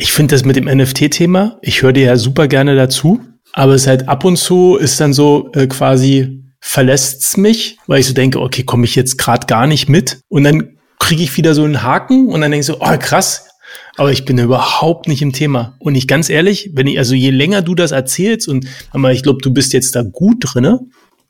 [0.00, 3.20] Ich finde das mit dem NFT-Thema, ich höre dir ja super gerne dazu,
[3.52, 7.98] aber es ist halt ab und zu ist dann so äh, quasi verlässt's mich, weil
[7.98, 11.36] ich so denke, okay, komme ich jetzt gerade gar nicht mit und dann kriege ich
[11.36, 13.48] wieder so einen Haken und dann denke ich so, oh krass,
[13.96, 15.74] aber ich bin überhaupt nicht im Thema.
[15.80, 19.24] Und ich ganz ehrlich, wenn ich, also je länger du das erzählst und aber ich
[19.24, 20.78] glaube, du bist jetzt da gut drinne,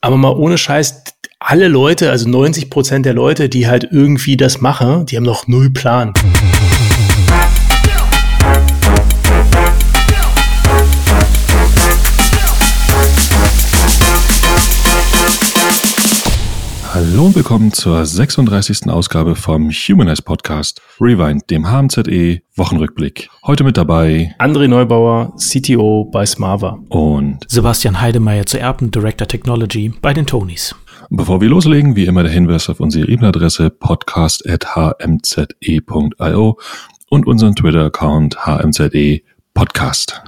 [0.03, 1.05] aber mal ohne Scheiß,
[1.39, 5.47] alle Leute, also 90 Prozent der Leute, die halt irgendwie das machen, die haben noch
[5.47, 6.13] null Plan.
[16.99, 18.91] Hallo und willkommen zur 36.
[18.91, 23.31] Ausgabe vom Humanize Podcast Rewind, dem HMZE Wochenrückblick.
[23.47, 29.93] Heute mit dabei André Neubauer, CTO bei Smava und Sebastian Heidemeyer zu Erben, Director Technology
[30.03, 30.75] bei den Tonys.
[31.09, 36.59] Bevor wir loslegen, wie immer der Hinweis auf unsere E-Mail-Adresse podcast.hmze.io
[37.11, 39.21] und unseren Twitter-Account hmze
[39.55, 40.21] podcast.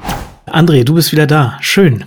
[0.46, 1.59] André, du bist wieder da.
[1.60, 2.05] Schön.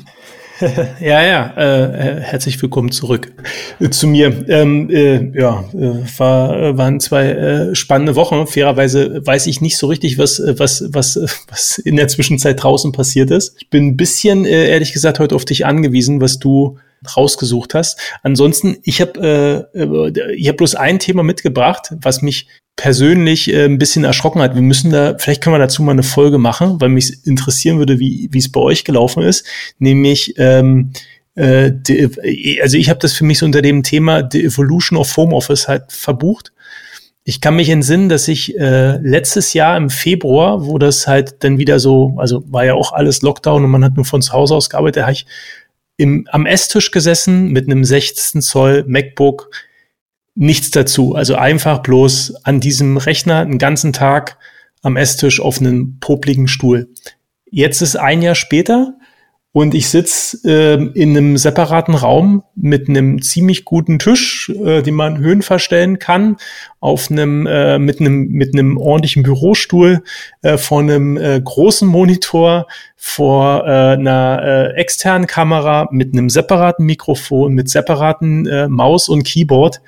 [0.99, 3.31] ja, ja, äh, herzlich willkommen zurück
[3.79, 4.47] äh, zu mir.
[4.47, 8.45] Ähm, äh, ja, äh, war, äh, waren zwei äh, spannende Wochen.
[8.45, 13.31] Fairerweise weiß ich nicht so richtig, was, was, was, was in der Zwischenzeit draußen passiert
[13.31, 13.55] ist.
[13.59, 16.77] Ich bin ein bisschen, äh, ehrlich gesagt, heute auf dich angewiesen, was du
[17.15, 17.99] rausgesucht hast.
[18.21, 23.77] Ansonsten, ich habe äh, ich hab bloß ein Thema mitgebracht, was mich persönlich äh, ein
[23.77, 24.55] bisschen erschrocken hat.
[24.55, 27.99] Wir müssen da, vielleicht können wir dazu mal eine Folge machen, weil mich interessieren würde,
[27.99, 29.45] wie es bei euch gelaufen ist.
[29.77, 30.91] Nämlich, ähm,
[31.35, 35.15] äh, die, also ich habe das für mich so unter dem Thema The Evolution of
[35.15, 36.51] Homeoffice halt verbucht.
[37.25, 41.57] Ich kann mich entsinnen, dass ich äh, letztes Jahr im Februar, wo das halt dann
[41.57, 44.55] wieder so, also war ja auch alles Lockdown und man hat nur von zu Hause
[44.55, 45.25] aus gearbeitet, da habe ich
[45.97, 49.49] im, am Esstisch gesessen mit einem 16 Zoll MacBook,
[50.36, 51.16] nichts dazu.
[51.16, 54.38] Also einfach bloß an diesem Rechner einen ganzen Tag
[54.81, 56.89] am Esstisch auf einem popligen Stuhl.
[57.49, 58.97] Jetzt ist ein Jahr später
[59.55, 64.95] und ich sitze äh, in einem separaten Raum mit einem ziemlich guten Tisch, äh, den
[64.95, 66.37] man Höhen verstellen kann,
[66.80, 70.03] auf einem äh, mit einem mit einem ordentlichen Bürostuhl
[70.42, 72.65] äh, vor einem äh, großen Monitor,
[72.95, 79.23] vor äh, einer äh, externen Kamera mit einem separaten Mikrofon, mit separaten äh, Maus und
[79.23, 79.81] Keyboard.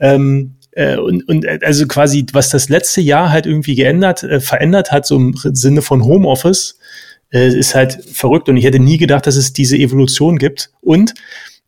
[0.00, 4.40] Ähm, äh, und, und äh, also quasi, was das letzte Jahr halt irgendwie geändert, äh,
[4.40, 6.78] verändert hat, so im Sinne von Homeoffice,
[7.32, 10.70] äh, ist halt verrückt und ich hätte nie gedacht, dass es diese Evolution gibt.
[10.80, 11.14] Und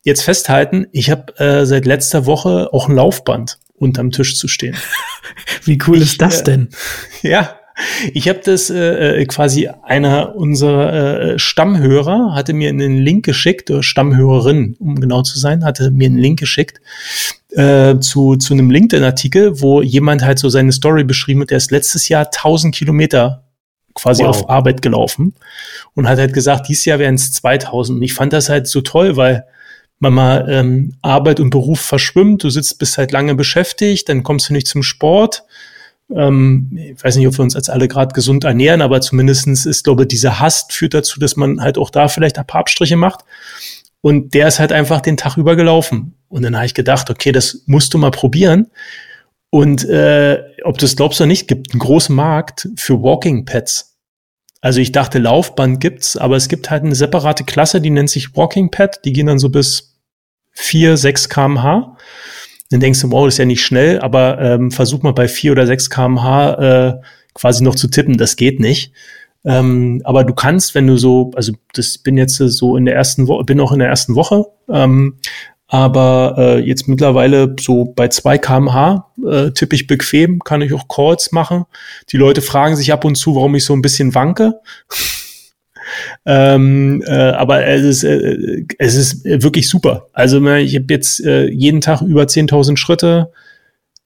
[0.02, 4.76] jetzt festhalten, ich habe äh, seit letzter Woche auch ein Laufband unterm Tisch zu stehen.
[5.64, 6.68] Wie cool ist das äh, denn?
[7.22, 7.58] ja,
[8.12, 13.70] ich habe das äh, äh, quasi einer unserer äh, Stammhörer hatte mir einen Link geschickt,
[13.70, 16.80] oder Stammhörerin, um genau zu sein, hatte mir einen Link geschickt
[17.50, 21.72] äh, zu, zu einem LinkedIn-Artikel, wo jemand halt so seine Story beschrieben hat, der ist
[21.72, 23.44] letztes Jahr 1000 Kilometer
[23.94, 24.30] quasi wow.
[24.30, 25.34] auf Arbeit gelaufen
[25.94, 27.98] und hat halt gesagt, dieses Jahr wären es 2000.
[27.98, 29.46] Und ich fand das halt so toll, weil
[30.00, 34.48] man mal ähm, Arbeit und Beruf verschwimmt, du sitzt, bist halt lange beschäftigt, dann kommst
[34.48, 35.44] du nicht zum Sport.
[36.14, 39.84] Ähm, ich weiß nicht, ob wir uns als alle gerade gesund ernähren, aber zumindestens ist,
[39.84, 42.96] glaube ich, dieser Hast führt dazu, dass man halt auch da vielleicht ein paar Abstriche
[42.96, 43.20] macht.
[44.00, 46.14] Und der ist halt einfach den Tag über gelaufen.
[46.28, 48.66] Und dann habe ich gedacht, okay, das musst du mal probieren.
[49.54, 53.96] Und äh, ob du es glaubst oder nicht, gibt einen großen Markt für Walking Pads.
[54.60, 58.34] Also ich dachte, Laufband gibt's, aber es gibt halt eine separate Klasse, die nennt sich
[58.34, 59.04] Walking Pad.
[59.04, 59.96] Die gehen dann so bis
[60.54, 61.96] 4, 6 kmh.
[62.70, 65.52] Dann denkst du, wow, das ist ja nicht schnell, aber ähm, versuch mal bei 4
[65.52, 67.00] oder 6 kmh äh,
[67.34, 68.16] quasi noch zu tippen.
[68.16, 68.92] Das geht nicht.
[69.44, 73.28] Ähm, aber du kannst, wenn du so, also das bin jetzt so in der ersten
[73.28, 75.20] Woche, bin auch in der ersten Woche, ähm,
[75.66, 80.88] aber äh, jetzt mittlerweile so bei 2 kmh äh, tippe ich bequem, kann ich auch
[80.88, 81.64] Calls machen.
[82.10, 84.60] Die Leute fragen sich ab und zu, warum ich so ein bisschen wanke.
[86.26, 90.06] ähm, äh, aber es ist, äh, es ist wirklich super.
[90.12, 93.32] Also ich habe jetzt äh, jeden Tag über 10.000 Schritte,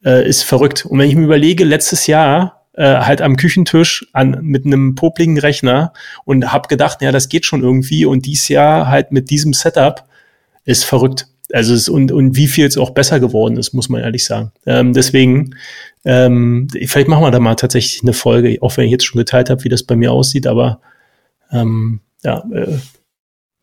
[0.04, 0.86] äh, ist verrückt.
[0.86, 5.38] Und wenn ich mir überlege, letztes Jahr äh, halt am Küchentisch an, mit einem popligen
[5.38, 5.92] Rechner
[6.24, 8.04] und habe gedacht, ja, das geht schon irgendwie.
[8.04, 10.04] Und dies Jahr halt mit diesem Setup
[10.64, 11.26] ist verrückt.
[11.52, 14.52] Also es, und, und wie viel es auch besser geworden ist, muss man ehrlich sagen.
[14.66, 15.54] Ähm, deswegen,
[16.04, 19.48] ähm, vielleicht machen wir da mal tatsächlich eine Folge, auch wenn ich jetzt schon geteilt
[19.50, 20.80] habe, wie das bei mir aussieht, aber
[21.50, 22.78] ähm, ja, äh,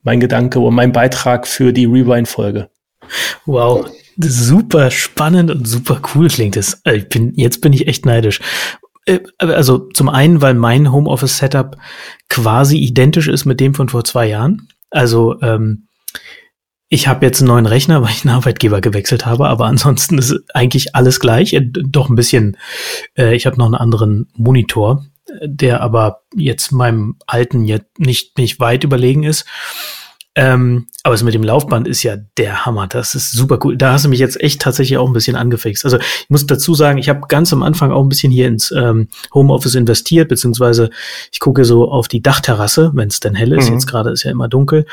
[0.04, 2.70] mein Gedanke oder mein Beitrag für die Rewind-Folge.
[3.46, 3.88] Wow,
[4.18, 6.82] super spannend und super cool klingt es.
[6.84, 8.40] Also ich bin, jetzt bin ich echt neidisch.
[9.06, 11.78] Äh, also zum einen, weil mein Homeoffice-Setup
[12.30, 14.68] quasi identisch ist mit dem von vor zwei Jahren.
[14.90, 15.88] Also ähm,
[16.96, 20.34] ich habe jetzt einen neuen Rechner, weil ich einen Arbeitgeber gewechselt habe, aber ansonsten ist
[20.54, 21.54] eigentlich alles gleich.
[21.54, 22.58] Äh, doch ein bisschen,
[23.18, 25.06] äh, ich habe noch einen anderen Monitor.
[25.44, 29.46] der aber jetzt meinem alten jetzt nicht, nicht weit überlegen ist.
[30.38, 32.88] Ähm, aber es mit dem Laufband ist ja der Hammer.
[32.88, 33.78] Das ist super cool.
[33.78, 35.84] Da hast du mich jetzt echt tatsächlich auch ein bisschen angefixt.
[35.86, 38.72] Also ich muss dazu sagen, ich habe ganz am Anfang auch ein bisschen hier ins
[38.72, 40.90] ähm, Homeoffice investiert, beziehungsweise
[41.32, 43.68] ich gucke so auf die Dachterrasse, wenn es denn hell ist.
[43.68, 43.74] Mhm.
[43.74, 44.86] Jetzt gerade ist ja immer dunkel.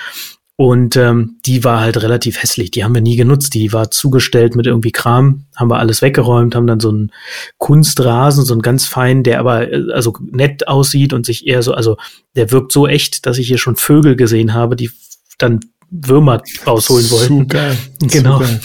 [0.57, 2.71] Und ähm, die war halt relativ hässlich.
[2.71, 3.55] Die haben wir nie genutzt.
[3.55, 5.47] Die war zugestellt mit irgendwie Kram.
[5.57, 7.11] Haben wir alles weggeräumt, haben dann so einen
[7.59, 11.73] Kunstrasen, so einen ganz feinen, der aber äh, also nett aussieht und sich eher so,
[11.73, 11.97] also
[12.37, 14.91] der wirkt so echt, dass ich hier schon Vögel gesehen habe, die
[15.39, 15.61] dann
[15.91, 17.39] Würmer rausholen wollten.
[17.41, 17.77] Super.
[18.01, 18.39] Genau.
[18.39, 18.61] Super.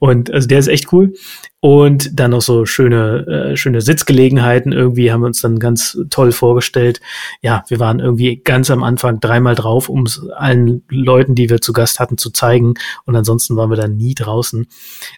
[0.00, 1.14] Und also der ist echt cool.
[1.60, 4.72] Und dann noch so schöne, äh, schöne Sitzgelegenheiten.
[4.72, 7.00] Irgendwie haben wir uns dann ganz toll vorgestellt.
[7.40, 11.60] Ja, wir waren irgendwie ganz am Anfang dreimal drauf, um es allen Leuten, die wir
[11.60, 12.74] zu Gast hatten, zu zeigen.
[13.04, 14.66] Und ansonsten waren wir dann nie draußen.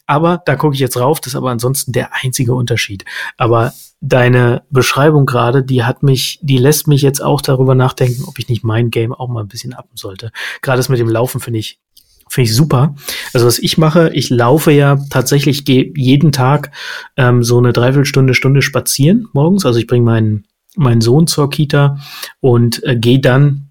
[0.06, 1.20] Aber da gucke ich jetzt rauf.
[1.20, 3.04] Das ist aber ansonsten der einzige Unterschied.
[3.36, 8.38] Aber deine Beschreibung gerade, die hat mich, die lässt mich jetzt auch darüber nachdenken, ob
[8.38, 10.30] ich nicht mein Game auch mal ein bisschen appen sollte.
[10.62, 11.80] Gerade das mit dem Laufen finde ich,
[12.30, 12.94] finde ich super.
[13.32, 16.72] Also was ich mache, ich laufe ja tatsächlich gehe jeden Tag
[17.16, 19.66] ähm, so eine Dreiviertelstunde, Stunde spazieren morgens.
[19.66, 20.44] Also ich bringe meinen
[20.76, 21.98] meinen Sohn zur Kita
[22.40, 23.67] und äh, gehe dann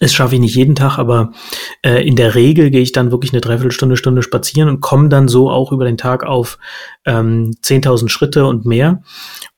[0.00, 1.32] das schaffe ich nicht jeden Tag, aber
[1.82, 5.28] äh, in der Regel gehe ich dann wirklich eine Dreiviertelstunde, Stunde spazieren und komme dann
[5.28, 6.58] so auch über den Tag auf
[7.04, 9.02] ähm, 10.000 Schritte und mehr.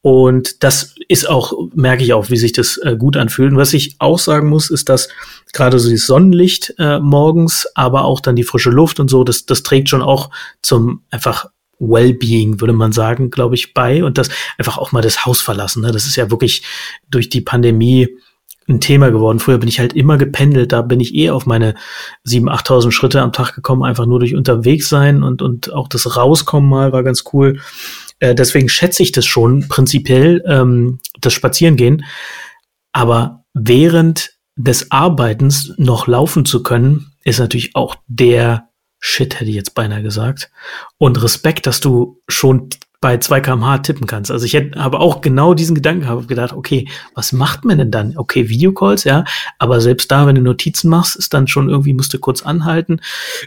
[0.00, 3.52] Und das ist auch, merke ich auch, wie sich das äh, gut anfühlt.
[3.52, 5.08] Und was ich auch sagen muss, ist, dass
[5.52, 9.46] gerade so das Sonnenlicht äh, morgens, aber auch dann die frische Luft und so, das,
[9.46, 10.30] das trägt schon auch
[10.60, 11.46] zum einfach
[11.78, 14.02] Wellbeing, würde man sagen, glaube ich, bei.
[14.02, 14.28] Und das
[14.58, 15.82] einfach auch mal das Haus verlassen.
[15.82, 15.92] Ne?
[15.92, 16.64] Das ist ja wirklich
[17.08, 18.08] durch die Pandemie
[18.68, 19.38] ein Thema geworden.
[19.38, 21.74] Früher bin ich halt immer gependelt, da bin ich eh auf meine
[22.26, 26.16] 7.000, 8.000 Schritte am Tag gekommen, einfach nur durch unterwegs sein und, und auch das
[26.16, 27.60] Rauskommen mal war ganz cool.
[28.18, 32.04] Äh, deswegen schätze ich das schon prinzipiell, ähm, das Spazierengehen.
[32.92, 38.68] Aber während des Arbeitens noch laufen zu können, ist natürlich auch der
[39.04, 40.50] Shit, hätte ich jetzt beinahe gesagt.
[40.96, 42.68] Und Respekt, dass du schon
[43.02, 44.30] bei 2 kmh tippen kannst.
[44.30, 47.90] Also ich hätte, habe auch genau diesen Gedanken habe gedacht, okay, was macht man denn
[47.90, 48.16] dann?
[48.16, 49.24] Okay, Videocalls, ja,
[49.58, 53.00] aber selbst da, wenn du Notizen machst, ist dann schon irgendwie, musst du kurz anhalten.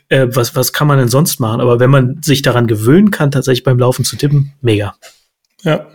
[0.10, 1.62] Äh, was, was kann man denn sonst machen?
[1.62, 4.96] Aber wenn man sich daran gewöhnen kann, tatsächlich beim Laufen zu tippen, mega.
[5.64, 5.88] Ja.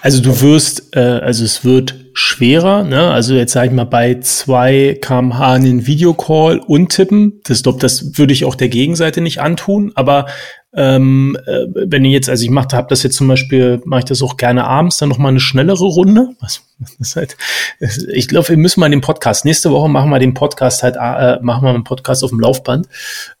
[0.00, 3.10] Also du wirst, äh, also es wird schwerer, ne?
[3.10, 7.40] Also jetzt sage ich mal bei 2 kmh einen Videocall und tippen.
[7.44, 10.26] Das das würde ich auch der Gegenseite nicht antun, aber
[10.74, 14.04] ähm, äh, wenn ihr jetzt, also ich mache, habe das jetzt zum Beispiel, mache ich
[14.06, 16.30] das auch gerne abends, dann noch mal eine schnellere Runde.
[16.40, 16.62] Was,
[16.98, 17.36] das halt,
[18.12, 19.44] ich glaube, wir müssen mal den Podcast.
[19.44, 22.88] Nächste Woche machen wir den Podcast halt, äh, machen wir einen Podcast auf dem Laufband.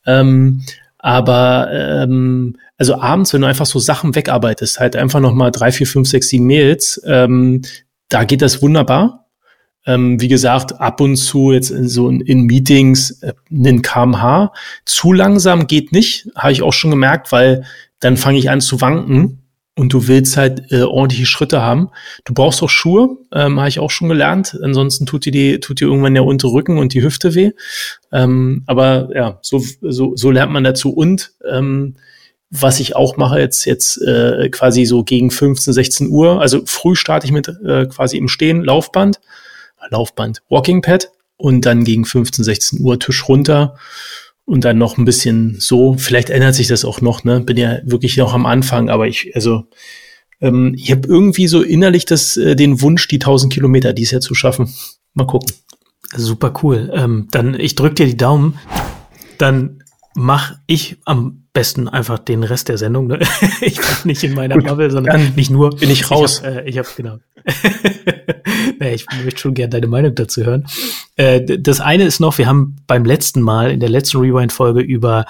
[0.06, 0.62] Ähm,
[1.02, 5.72] aber ähm, also abends, wenn du einfach so Sachen wegarbeitest, halt einfach noch mal drei,
[5.72, 7.62] vier, fünf, sechs, sieben Mails, ähm,
[8.08, 9.26] da geht das wunderbar.
[9.84, 14.52] Ähm, wie gesagt, ab und zu jetzt in so in Meetings äh, einen kmh.
[14.84, 17.64] Zu langsam geht nicht, habe ich auch schon gemerkt, weil
[17.98, 19.41] dann fange ich an zu wanken
[19.74, 21.90] und du willst halt äh, ordentliche Schritte haben.
[22.24, 24.58] Du brauchst auch Schuhe, ähm, habe ich auch schon gelernt.
[24.62, 27.52] Ansonsten tut dir die, tut dir irgendwann der untere Rücken und die Hüfte weh.
[28.12, 30.92] Ähm, aber ja, so, so, so lernt man dazu.
[30.92, 31.96] Und ähm,
[32.50, 36.40] was ich auch mache jetzt jetzt äh, quasi so gegen 15, 16 Uhr.
[36.40, 39.20] Also früh starte ich mit äh, quasi im Stehen Laufband
[39.88, 43.76] Laufband Walking Pad und dann gegen 15, 16 Uhr Tisch runter
[44.44, 45.94] und dann noch ein bisschen so.
[45.94, 47.40] Vielleicht ändert sich das auch noch, ne?
[47.40, 49.64] Bin ja wirklich noch am Anfang, aber ich, also,
[50.40, 54.20] ähm, ich habe irgendwie so innerlich das, äh, den Wunsch, die 1000 Kilometer dies Jahr
[54.20, 54.72] zu schaffen.
[55.14, 55.54] Mal gucken.
[56.14, 56.90] Super cool.
[56.94, 58.58] Ähm, dann, ich drück dir die Daumen.
[59.38, 59.82] Dann
[60.14, 63.06] mach ich am besten einfach den Rest der Sendung.
[63.06, 63.20] Ne?
[63.60, 65.70] ich bin nicht in meiner Bubble, sondern nicht nur.
[65.70, 66.40] Bin ich raus.
[66.40, 67.18] Ich habe, äh, ich hab, genau.
[68.78, 70.66] naja, ich möchte schon gerne deine Meinung dazu hören.
[71.16, 75.26] Äh, das eine ist noch, wir haben beim letzten Mal, in der letzten Rewind-Folge über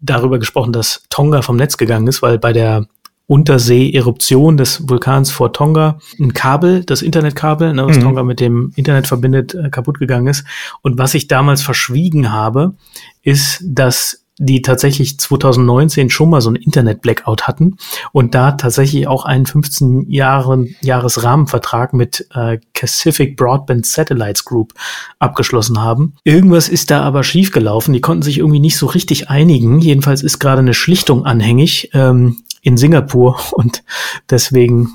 [0.00, 2.86] darüber gesprochen, dass Tonga vom Netz gegangen ist, weil bei der
[3.26, 8.02] Untersee-Eruption des Vulkans vor Tonga ein Kabel, das Internetkabel, ne, was mhm.
[8.02, 10.44] Tonga mit dem Internet verbindet, äh, kaputt gegangen ist.
[10.82, 12.74] Und was ich damals verschwiegen habe,
[13.22, 17.76] ist, dass die tatsächlich 2019 schon mal so ein Internet-Blackout hatten
[18.12, 24.72] und da tatsächlich auch einen 15 Jahren, Jahres Rahmenvertrag mit äh, Pacific Broadband Satellites Group
[25.18, 26.14] abgeschlossen haben.
[26.24, 27.92] Irgendwas ist da aber schiefgelaufen.
[27.92, 29.80] Die konnten sich irgendwie nicht so richtig einigen.
[29.80, 33.84] Jedenfalls ist gerade eine Schlichtung anhängig ähm, in Singapur und
[34.30, 34.90] deswegen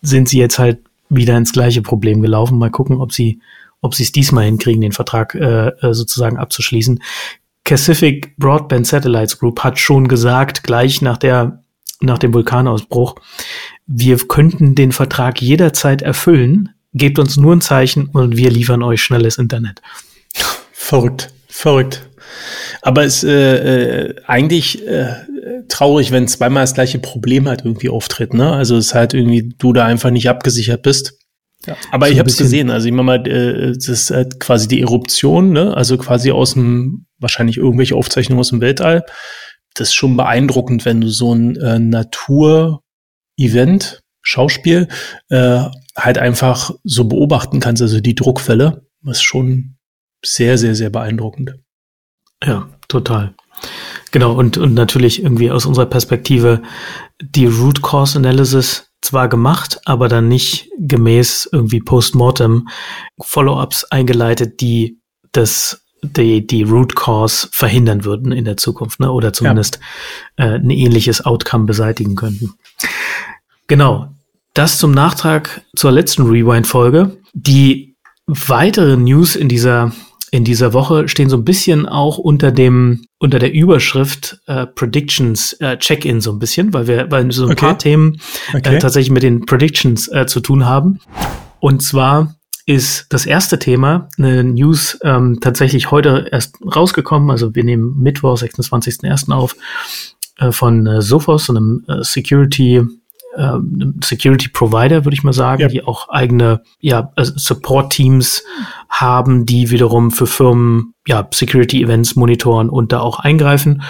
[0.00, 0.78] sind sie jetzt halt
[1.08, 2.58] wieder ins gleiche Problem gelaufen.
[2.58, 3.40] Mal gucken, ob sie
[3.82, 7.00] ob sie es diesmal hinkriegen, den Vertrag äh, äh sozusagen abzuschließen.
[7.66, 11.62] Pacific Broadband Satellites Group hat schon gesagt, gleich nach der
[12.00, 13.16] nach dem Vulkanausbruch,
[13.86, 19.02] wir könnten den Vertrag jederzeit erfüllen, gebt uns nur ein Zeichen und wir liefern euch
[19.02, 19.80] schnelles Internet.
[20.72, 22.08] Verrückt, verrückt.
[22.82, 25.14] Aber es ist äh, äh, eigentlich äh,
[25.68, 28.34] traurig, wenn zweimal das gleiche Problem halt irgendwie auftritt.
[28.34, 28.52] Ne?
[28.52, 31.18] Also es ist halt irgendwie, du da einfach nicht abgesichert bist.
[31.66, 32.70] Ja, aber so ich habe es gesehen.
[32.70, 35.74] Also ich meine mal, äh, das ist halt quasi die Eruption, ne?
[35.74, 39.04] also quasi aus dem, wahrscheinlich irgendwelche Aufzeichnungen aus dem Weltall.
[39.74, 42.82] Das ist schon beeindruckend, wenn du so ein äh, Natur-Event,
[44.22, 44.88] Schauspiel,
[45.28, 45.64] äh,
[45.96, 48.86] halt einfach so beobachten kannst, also die Druckwelle.
[49.02, 49.76] Das ist schon
[50.24, 51.54] sehr, sehr, sehr beeindruckend.
[52.44, 53.34] Ja, total.
[54.10, 56.62] Genau, und, und natürlich irgendwie aus unserer Perspektive
[57.20, 62.68] die Root Cause Analysis zwar gemacht, aber dann nicht gemäß irgendwie Postmortem
[63.20, 65.00] Follow-ups eingeleitet, die
[65.32, 69.10] das die, die Root Cause verhindern würden in der Zukunft, ne?
[69.10, 69.80] Oder zumindest
[70.38, 70.54] ja.
[70.54, 72.54] äh, ein ähnliches Outcome beseitigen könnten.
[73.66, 74.08] Genau.
[74.54, 77.18] Das zum Nachtrag zur letzten Rewind-Folge.
[77.34, 79.92] Die weitere News in dieser
[80.32, 85.54] in dieser Woche stehen so ein bisschen auch unter dem unter der Überschrift äh, Predictions
[85.54, 87.66] äh, Check-in so ein bisschen, weil wir weil so ein okay.
[87.66, 88.20] paar Themen
[88.52, 88.76] äh, okay.
[88.76, 91.00] äh, tatsächlich mit den Predictions äh, zu tun haben.
[91.60, 92.35] Und zwar
[92.66, 97.30] ist das erste Thema eine News ähm, tatsächlich heute erst rausgekommen.
[97.30, 99.32] Also wir nehmen Mittwoch, 26.01.
[99.32, 99.56] auf
[100.38, 102.82] äh, von äh, Sophos, einem äh, Security
[103.36, 105.68] ähm, Security Provider, würde ich mal sagen, ja.
[105.68, 108.42] die auch eigene ja, also Support Teams
[108.88, 113.82] haben, die wiederum für Firmen ja, Security Events monitoren und da auch eingreifen.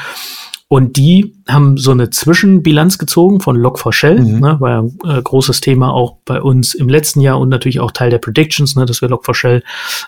[0.68, 4.40] Und die haben so eine Zwischenbilanz gezogen von Log4Shell, mhm.
[4.40, 7.78] ne, war ja ein äh, großes Thema auch bei uns im letzten Jahr und natürlich
[7.78, 9.62] auch Teil der Predictions, ne, dass wir Log4Shell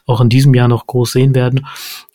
[0.07, 1.67] auch in diesem Jahr noch groß sehen werden.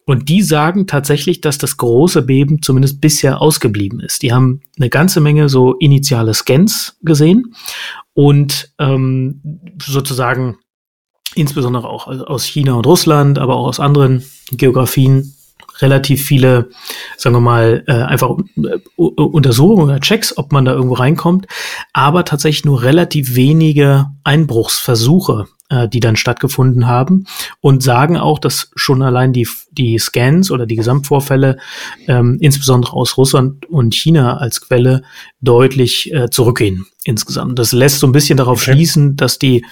[0.05, 4.21] Und die sagen tatsächlich, dass das große Beben zumindest bisher ausgeblieben ist.
[4.21, 7.55] Die haben eine ganze Menge so initiale Scans gesehen
[8.13, 9.41] und ähm,
[9.81, 10.57] sozusagen
[11.35, 15.33] insbesondere auch aus China und Russland, aber auch aus anderen Geografien
[15.80, 16.70] relativ viele,
[17.18, 21.48] sagen wir mal, äh, einfach äh, Untersuchungen oder Checks, ob man da irgendwo reinkommt,
[21.94, 27.25] aber tatsächlich nur relativ wenige Einbruchsversuche äh, die dann stattgefunden haben
[27.60, 31.58] und sagen auch, dass schon allein die, die Scans oder die Gesamtvorfälle,
[32.08, 35.03] ähm, insbesondere aus Russland und China als Quelle,
[35.42, 37.58] deutlich äh, zurückgehen insgesamt.
[37.60, 38.74] Das lässt so ein bisschen darauf okay.
[38.74, 39.65] schließen, dass die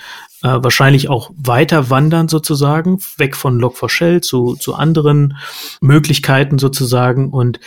[0.43, 5.37] äh, wahrscheinlich auch weiter wandern sozusagen, weg von Log4Shell zu, zu anderen
[5.81, 7.59] Möglichkeiten sozusagen und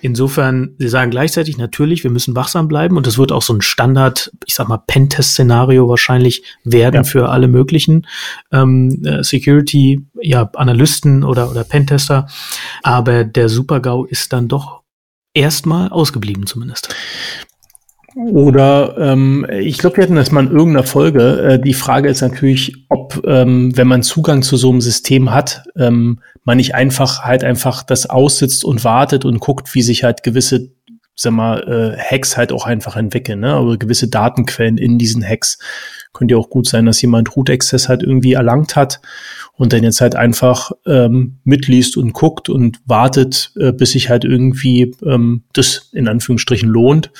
[0.00, 3.62] Insofern, Sie sagen gleichzeitig natürlich, wir müssen wachsam bleiben und das wird auch so ein
[3.62, 7.04] Standard, ich sag mal, Pentest-Szenario wahrscheinlich werden ja.
[7.04, 8.06] für alle möglichen
[8.52, 12.28] ähm, äh, Security, ja, Analysten oder, oder Pentester.
[12.84, 14.82] Aber der Super-GAU ist dann doch
[15.34, 16.94] erstmal ausgeblieben zumindest.
[18.18, 21.40] Oder ähm, ich glaube, wir hatten das mal in irgendeiner Folge.
[21.40, 25.62] Äh, die Frage ist natürlich, ob, ähm, wenn man Zugang zu so einem System hat,
[25.76, 30.24] ähm, man nicht einfach halt einfach das aussitzt und wartet und guckt, wie sich halt
[30.24, 30.72] gewisse,
[31.14, 33.52] sag mal, äh, Hacks halt auch einfach entwickeln, ne?
[33.52, 35.58] Aber gewisse Datenquellen in diesen Hacks.
[36.12, 39.00] Könnte ja auch gut sein, dass jemand Root Access halt irgendwie erlangt hat
[39.54, 44.24] und dann jetzt halt einfach ähm, mitliest und guckt und wartet, äh, bis sich halt
[44.24, 47.12] irgendwie ähm, das in Anführungsstrichen lohnt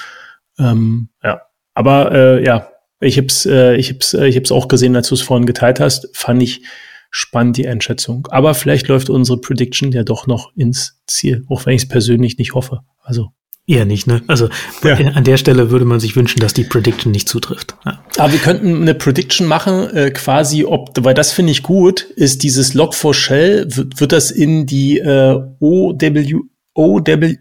[0.59, 1.43] ähm, ja,
[1.75, 2.69] aber äh, ja,
[3.01, 5.81] ich hab's, äh, ich hab's, äh, ich hab's auch gesehen, als du es vorhin geteilt
[5.81, 6.09] hast.
[6.17, 6.63] Fand ich
[7.11, 8.27] spannend die Einschätzung.
[8.31, 12.39] Aber vielleicht läuft unsere Prediction ja doch noch ins Ziel, auch wenn ich es persönlich
[12.39, 12.81] nicht hoffe.
[13.03, 13.31] Also
[13.69, 14.23] Eher nicht, ne?
[14.29, 14.49] Also
[14.83, 14.95] ja.
[14.95, 17.77] an der Stelle würde man sich wünschen, dass die Prediction nicht zutrifft.
[17.85, 18.03] Ja.
[18.17, 22.43] Aber wir könnten eine Prediction machen, äh, quasi, ob, weil das finde ich gut, ist
[22.45, 27.37] dieses Log4Shell, wird, wird das in die äh, OW, OW,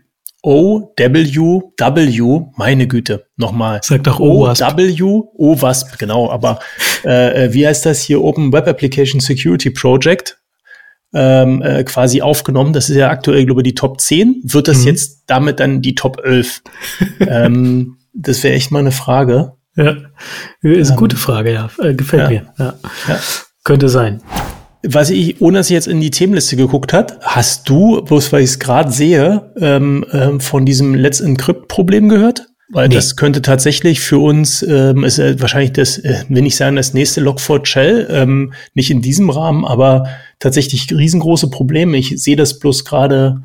[0.48, 3.82] OWW, meine Güte, nochmal.
[3.84, 4.64] Sag doch OWASP.
[4.64, 6.60] OW, OWASP, genau, aber
[7.04, 8.24] äh, äh, wie heißt das hier?
[8.24, 10.40] Open Web Application Security Project.
[11.14, 12.72] Ähm, äh, quasi aufgenommen.
[12.72, 14.42] Das ist ja aktuell, glaube ich, die Top 10.
[14.44, 14.88] Wird das mhm.
[14.88, 16.62] jetzt damit dann die Top 11?
[17.28, 19.54] ähm, das wäre echt mal eine Frage.
[19.76, 19.98] Ja,
[20.62, 21.70] ist eine ähm, gute Frage, ja.
[21.82, 22.30] Äh, gefällt ja.
[22.30, 22.54] mir.
[22.58, 22.74] Ja.
[23.10, 23.20] ja.
[23.66, 24.22] Könnte sein
[24.84, 28.44] was ich, ohne dass ich jetzt in die Themenliste geguckt hat, hast du, bloß weil
[28.44, 32.48] ich es gerade sehe, ähm, ähm, von diesem Let's Encrypt-Problem gehört?
[32.70, 32.96] Weil nee.
[32.96, 36.94] das könnte tatsächlich für uns, ähm, ist äh, wahrscheinlich das, äh, wenn ich sagen, das
[36.94, 40.08] nächste Log4Shell, ähm, nicht in diesem Rahmen, aber
[40.40, 41.98] tatsächlich riesengroße Probleme.
[41.98, 43.44] Ich sehe das bloß gerade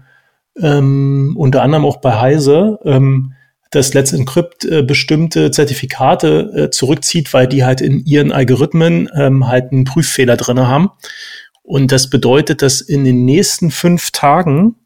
[0.60, 2.80] ähm, unter anderem auch bei Heise.
[2.84, 3.34] Ähm,
[3.72, 9.48] dass Let's Encrypt äh, bestimmte Zertifikate äh, zurückzieht, weil die halt in ihren Algorithmen ähm,
[9.48, 10.90] halt einen Prüffehler drinne haben.
[11.62, 14.76] Und das bedeutet, dass in den nächsten fünf Tagen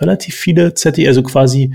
[0.00, 1.74] relativ viele Zertifikate, also quasi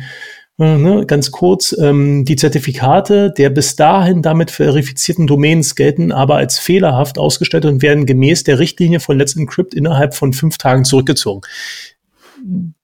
[0.60, 6.36] äh, ne, ganz kurz, ähm, die Zertifikate der bis dahin damit verifizierten Domains gelten aber
[6.36, 10.84] als fehlerhaft ausgestellt und werden gemäß der Richtlinie von Let's Encrypt innerhalb von fünf Tagen
[10.84, 11.42] zurückgezogen.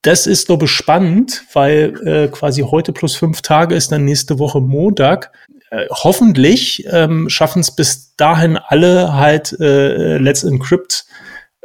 [0.01, 4.39] Das ist, glaube ich, spannend, weil äh, quasi heute plus fünf Tage ist dann nächste
[4.39, 5.31] Woche Montag.
[5.71, 11.05] Äh, hoffentlich ähm, schaffen es bis dahin alle halt äh, Let's Encrypt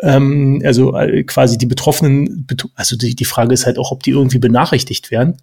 [0.02, 4.10] ähm, also äh, quasi die Betroffenen, also die, die Frage ist halt auch, ob die
[4.10, 5.36] irgendwie benachrichtigt werden.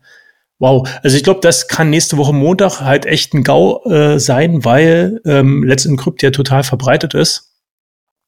[0.59, 4.65] Wow, also ich glaube, das kann nächste Woche Montag halt echt ein GAU äh, sein,
[4.65, 7.53] weil ähm, Let's Encrypt ja total verbreitet ist.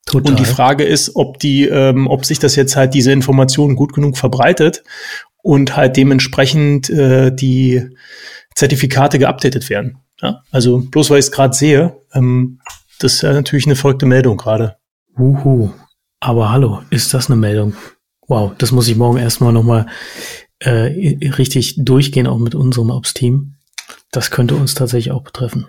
[0.09, 0.31] Total.
[0.31, 3.93] Und die Frage ist, ob die, ähm, ob sich das jetzt halt diese Informationen gut
[3.93, 4.83] genug verbreitet
[5.43, 7.87] und halt dementsprechend äh, die
[8.55, 9.99] Zertifikate geupdatet werden.
[10.19, 10.41] Ja?
[10.51, 12.59] Also bloß weil ich es gerade sehe, ähm,
[12.99, 14.77] das ist ja natürlich eine verrückte Meldung gerade.
[15.15, 15.69] Uhu.
[16.19, 17.75] Aber hallo, ist das eine Meldung?
[18.27, 19.85] Wow, das muss ich morgen erstmal nochmal
[20.57, 23.53] äh, richtig durchgehen, auch mit unserem Ops-Team.
[24.11, 25.67] Das könnte uns tatsächlich auch betreffen.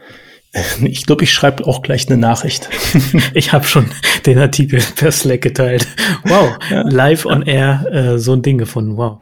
[0.83, 2.69] Ich glaube, ich schreibe auch gleich eine Nachricht.
[3.35, 3.87] ich habe schon
[4.27, 5.87] den Artikel per Slack geteilt.
[6.25, 6.83] Wow, ja.
[6.83, 8.97] live on air äh, so ein Ding gefunden.
[8.97, 9.19] Wow.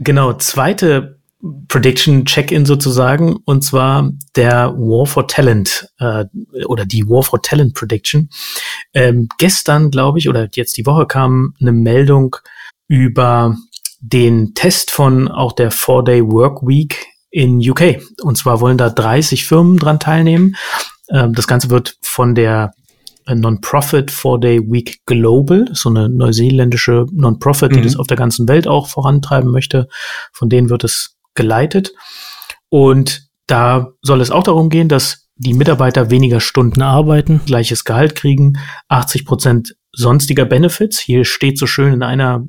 [0.00, 1.18] Genau, zweite
[1.66, 6.24] Prediction Check-in sozusagen, und zwar der War for Talent äh,
[6.66, 8.30] oder die War for Talent Prediction.
[8.94, 12.36] Ähm, gestern, glaube ich, oder jetzt die Woche kam eine Meldung
[12.86, 13.56] über
[14.00, 18.00] den Test von auch der Four-Day Work Week in UK.
[18.22, 20.54] Und zwar wollen da 30 Firmen dran teilnehmen.
[21.10, 22.74] Ähm, das Ganze wird von der
[23.26, 27.84] äh, Non-Profit Four-Day Week Global, so eine neuseeländische Non-Profit, die mhm.
[27.84, 29.88] das auf der ganzen Welt auch vorantreiben möchte.
[30.32, 31.92] Von denen wird es geleitet.
[32.68, 38.14] Und da soll es auch darum gehen, dass die Mitarbeiter weniger Stunden arbeiten, gleiches Gehalt
[38.14, 38.58] kriegen,
[38.88, 40.98] 80 Prozent sonstiger Benefits.
[41.00, 42.44] Hier steht so schön in einer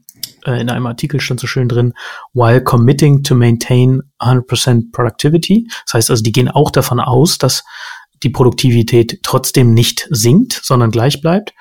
[0.46, 1.94] äh, in einem Artikel stand so schön drin,
[2.34, 5.68] while committing to maintain 100% productivity.
[5.86, 7.64] Das heißt also, die gehen auch davon aus, dass
[8.24, 11.54] die Produktivität trotzdem nicht sinkt, sondern gleich bleibt.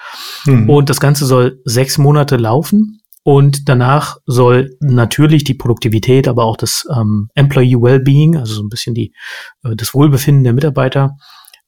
[0.47, 0.71] Mhm.
[0.71, 3.01] Und das Ganze soll sechs Monate laufen.
[3.25, 8.69] Und danach soll natürlich die Produktivität, aber auch das ähm, Employee Wellbeing, also so ein
[8.69, 9.13] bisschen die,
[9.65, 11.17] äh, das Wohlbefinden der Mitarbeiter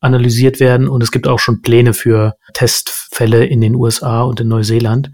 [0.00, 0.88] analysiert werden.
[0.88, 5.11] Und es gibt auch schon Pläne für Testfälle in den USA und in Neuseeland.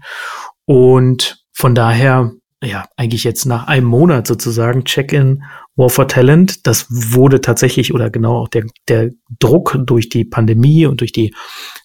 [0.65, 2.31] Und von daher,
[2.63, 5.43] ja, eigentlich jetzt nach einem Monat sozusagen Check-in
[5.75, 6.65] War for Talent.
[6.65, 11.35] Das wurde tatsächlich oder genau auch der, der Druck durch die Pandemie und durch die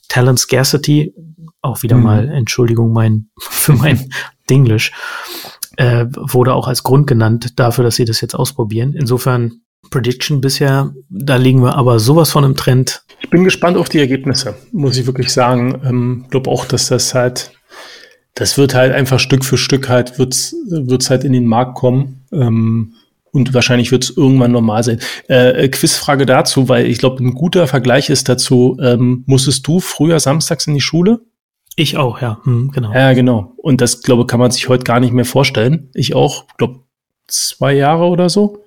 [0.09, 1.13] Talent Scarcity,
[1.61, 2.03] auch wieder mhm.
[2.03, 4.09] mal Entschuldigung mein, für mein
[4.49, 4.93] Dinglish,
[5.77, 8.95] äh, wurde auch als Grund genannt dafür, dass sie das jetzt ausprobieren.
[8.95, 9.61] Insofern
[9.91, 13.05] Prediction bisher, da liegen wir aber sowas von im Trend.
[13.21, 15.83] Ich bin gespannt auf die Ergebnisse, muss ich wirklich sagen.
[15.85, 17.53] Ähm, glaube auch, dass das halt
[18.37, 22.25] das wird halt einfach Stück für Stück halt, wird's, wird's halt in den Markt kommen.
[22.33, 22.93] Ähm,
[23.33, 25.01] und wahrscheinlich wird es irgendwann normal sein.
[25.29, 29.81] Äh, äh, Quizfrage dazu, weil ich glaube, ein guter Vergleich ist dazu, ähm, musstest du
[29.81, 31.21] früher samstags in die Schule?
[31.77, 32.93] Ich auch, ja, hm, genau.
[32.95, 33.53] Ja, genau.
[33.57, 35.91] Und das, glaube kann man sich heute gar nicht mehr vorstellen.
[35.93, 36.81] Ich auch, glaube
[37.27, 38.65] zwei Jahre oder so.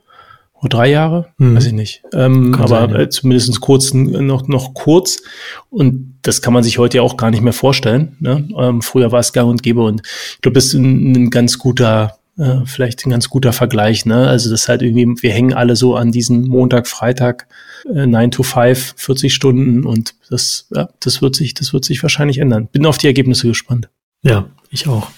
[0.62, 1.56] Oder drei Jahre, hm.
[1.56, 2.04] weiß ich nicht.
[2.14, 3.00] Ähm, aber sein, ja.
[3.00, 5.22] äh, zumindest kurz, noch, noch kurz.
[5.70, 8.18] Und das kann man sich heute ja auch gar nicht mehr vorstellen.
[8.20, 8.48] Ne?
[8.58, 9.84] Ähm, früher war es gang und gäbe.
[9.84, 10.02] Und
[10.34, 14.06] ich glaube, das ist ein, ein ganz guter, äh, vielleicht ein ganz guter Vergleich.
[14.06, 14.28] Ne?
[14.28, 17.48] Also das ist halt irgendwie, wir hängen alle so an diesen Montag, Freitag,
[17.94, 19.86] äh, 9 to 5, 40 Stunden.
[19.86, 22.68] Und das, ja, das wird sich, das wird sich wahrscheinlich ändern.
[22.68, 23.90] Bin auf die Ergebnisse gespannt.
[24.24, 25.10] Ja, ich auch.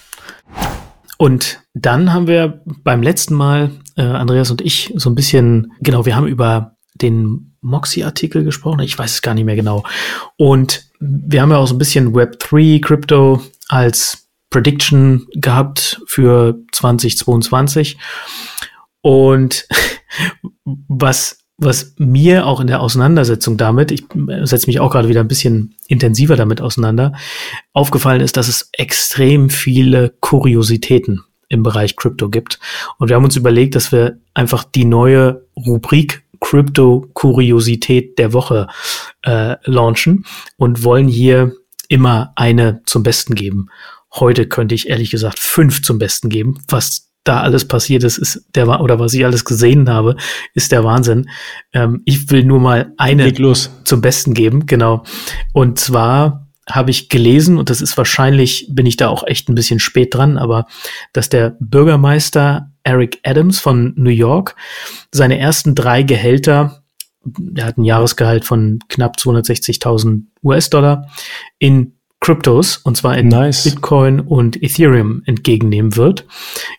[1.22, 6.08] Und dann haben wir beim letzten Mal, äh, Andreas und ich, so ein bisschen, genau,
[6.08, 9.84] wir haben über den Moxie-Artikel gesprochen, ich weiß es gar nicht mehr genau.
[10.36, 18.00] Und wir haben ja auch so ein bisschen Web3 Crypto als Prediction gehabt für 2022.
[19.02, 19.68] Und
[20.88, 24.04] was was mir auch in der Auseinandersetzung damit, ich
[24.44, 27.14] setze mich auch gerade wieder ein bisschen intensiver damit auseinander,
[27.72, 32.60] aufgefallen ist, dass es extrem viele Kuriositäten im Bereich Crypto gibt.
[32.98, 38.68] Und wir haben uns überlegt, dass wir einfach die neue Rubrik Crypto-Kuriosität der Woche
[39.22, 40.26] äh, launchen
[40.58, 41.54] und wollen hier
[41.88, 43.68] immer eine zum Besten geben.
[44.14, 48.46] Heute könnte ich ehrlich gesagt fünf zum Besten geben, was da alles passiert ist, ist
[48.56, 50.16] der oder was ich alles gesehen habe,
[50.54, 51.30] ist der Wahnsinn.
[51.74, 53.32] Ähm, ich will nur mal eine
[53.84, 55.04] zum Besten geben, genau.
[55.54, 59.56] Und zwar habe ich gelesen, und das ist wahrscheinlich, bin ich da auch echt ein
[59.56, 60.66] bisschen spät dran, aber
[61.14, 64.56] dass der Bürgermeister Eric Adams von New York
[65.12, 66.84] seine ersten drei Gehälter,
[67.56, 71.08] er hat ein Jahresgehalt von knapp 260.000 US-Dollar,
[71.60, 73.64] in Kryptos, und zwar in nice.
[73.64, 76.26] Bitcoin und Ethereum entgegennehmen wird.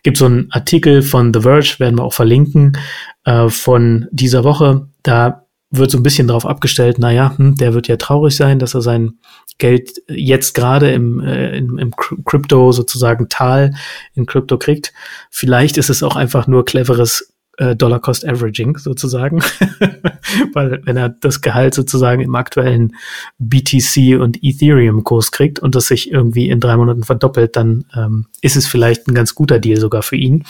[0.04, 2.78] Gibt so einen Artikel von The Verge, werden wir auch verlinken,
[3.24, 4.88] äh, von dieser Woche.
[5.02, 8.74] Da wird so ein bisschen darauf abgestellt, naja, hm, der wird ja traurig sein, dass
[8.74, 9.18] er sein
[9.58, 13.74] Geld jetzt gerade im, äh, im, im Crypto sozusagen Tal
[14.14, 14.92] in Crypto kriegt.
[15.30, 17.31] Vielleicht ist es auch einfach nur cleveres
[17.76, 19.42] Dollar Cost Averaging sozusagen,
[20.54, 22.96] weil wenn er das Gehalt sozusagen im aktuellen
[23.38, 28.26] BTC und Ethereum Kurs kriegt und das sich irgendwie in drei Monaten verdoppelt, dann ähm,
[28.40, 30.44] ist es vielleicht ein ganz guter Deal sogar für ihn.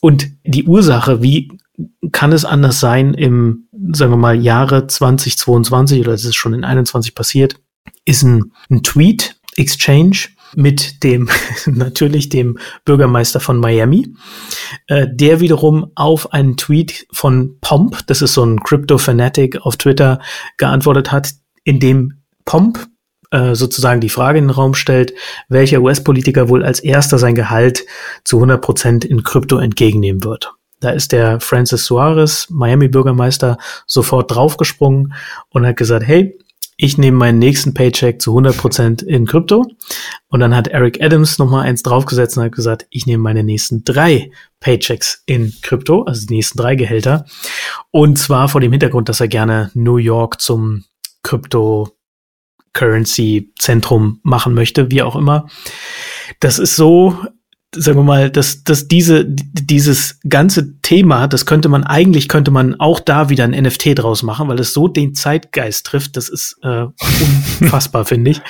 [0.00, 1.56] Und die Ursache, wie
[2.10, 6.64] kann es anders sein im, sagen wir mal, Jahre 2022 oder es ist schon in
[6.64, 7.54] 21 passiert,
[8.04, 11.28] ist ein, ein Tweet Exchange mit dem,
[11.66, 14.14] natürlich dem Bürgermeister von Miami,
[14.86, 20.20] äh, der wiederum auf einen Tweet von Pomp, das ist so ein Crypto-Fanatic auf Twitter,
[20.56, 21.32] geantwortet hat,
[21.64, 22.86] in dem Pomp
[23.30, 25.14] äh, sozusagen die Frage in den Raum stellt,
[25.48, 27.84] welcher US-Politiker wohl als erster sein Gehalt
[28.24, 30.52] zu 100 Prozent in Krypto entgegennehmen wird.
[30.80, 35.14] Da ist der Francis Suarez, Miami-Bürgermeister, sofort draufgesprungen
[35.50, 36.36] und hat gesagt, hey,
[36.82, 39.64] ich nehme meinen nächsten Paycheck zu 100% in Krypto.
[40.26, 43.84] Und dann hat Eric Adams nochmal eins draufgesetzt und hat gesagt, ich nehme meine nächsten
[43.84, 47.24] drei Paychecks in Krypto, also die nächsten drei Gehälter.
[47.92, 50.82] Und zwar vor dem Hintergrund, dass er gerne New York zum
[51.22, 51.96] Krypto
[52.72, 55.46] Currency Zentrum machen möchte, wie auch immer.
[56.40, 57.16] Das ist so
[57.74, 62.78] sagen wir mal, dass, dass diese, dieses ganze Thema, das könnte man, eigentlich könnte man
[62.78, 66.16] auch da wieder ein NFT draus machen, weil es so den Zeitgeist trifft.
[66.16, 66.86] Das ist äh,
[67.60, 68.42] unfassbar, finde ich.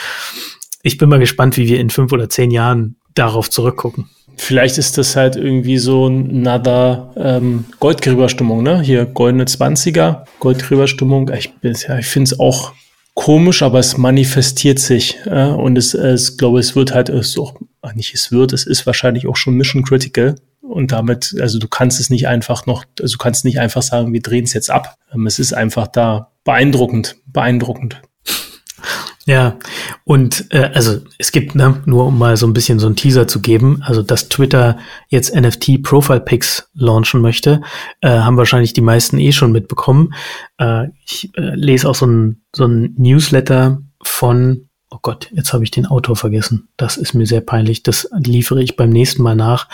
[0.83, 4.09] Ich bin mal gespannt, wie wir in fünf oder zehn Jahren darauf zurückgucken.
[4.37, 8.81] Vielleicht ist das halt irgendwie so another ähm, Goldgräberstimmung, ne?
[8.81, 11.31] Hier goldene Zwanziger, Goldgräberstimmung.
[11.31, 12.73] Ich, ja, ich finde es auch
[13.15, 15.19] komisch, aber es manifestiert sich.
[15.27, 17.55] Äh, und es, es glaube, es wird halt, es auch,
[17.95, 20.37] nicht es wird, es ist wahrscheinlich auch schon mission critical.
[20.61, 24.13] Und damit, also du kannst es nicht einfach noch, also du kannst nicht einfach sagen,
[24.13, 24.97] wir drehen es jetzt ab.
[25.13, 28.01] Ähm, es ist einfach da beeindruckend, beeindruckend.
[29.25, 29.57] Ja,
[30.05, 33.29] und äh, also es gibt, ne, nur um mal so ein bisschen so ein Teaser
[33.29, 37.61] zu geben, also dass Twitter jetzt NFT Profile Pics launchen möchte,
[38.01, 40.15] äh, haben wahrscheinlich die meisten eh schon mitbekommen.
[40.59, 45.63] Äh, ich äh, lese auch so ein, so ein Newsletter von, oh Gott, jetzt habe
[45.63, 46.69] ich den Autor vergessen.
[46.77, 47.85] Das ist mir sehr peinlich.
[47.85, 49.69] Das liefere ich beim nächsten Mal nach.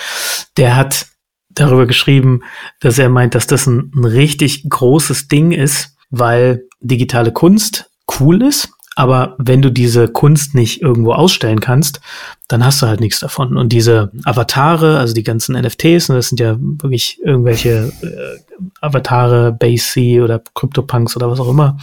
[0.58, 1.06] Der hat
[1.48, 2.42] darüber geschrieben,
[2.80, 8.42] dass er meint, dass das ein, ein richtig großes Ding ist, weil digitale Kunst cool
[8.42, 12.00] ist aber wenn du diese Kunst nicht irgendwo ausstellen kannst,
[12.48, 13.56] dann hast du halt nichts davon.
[13.56, 19.52] Und diese Avatare, also die ganzen NFTs, ne, das sind ja wirklich irgendwelche äh, Avatare,
[19.52, 21.78] Base oder CryptoPunks oder was auch immer.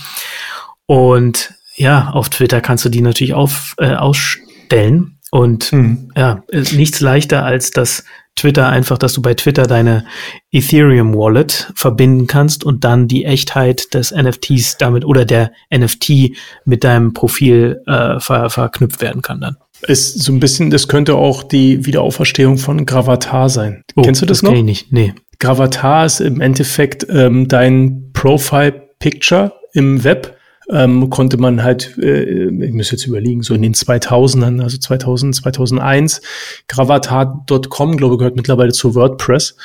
[0.88, 5.17] Und ja, auf Twitter kannst du die natürlich auf, äh, ausstellen.
[5.32, 6.12] Und hm.
[6.17, 8.04] ja, ist nichts leichter als das
[8.36, 10.06] Twitter einfach, dass du bei Twitter deine
[10.52, 16.32] Ethereum Wallet verbinden kannst und dann die Echtheit des NFTs damit oder der NFT
[16.65, 19.58] mit deinem Profil äh, ver verknüpft werden kann dann.
[19.88, 23.84] Ist so ein bisschen, das könnte auch die Wiederauferstehung von Gravatar sein.
[23.95, 24.58] Oh, Kennst du das, das noch?
[24.58, 25.13] Ich nicht, nee.
[25.39, 30.35] Gravatar ist im Endeffekt ähm, dein Profile Picture im Web
[30.69, 35.36] ähm, konnte man halt, äh, ich muss jetzt überlegen, so in den 2000ern, also 2000,
[35.36, 36.21] 2001,
[36.67, 39.56] gravatar.com, glaube ich, gehört mittlerweile zu WordPress,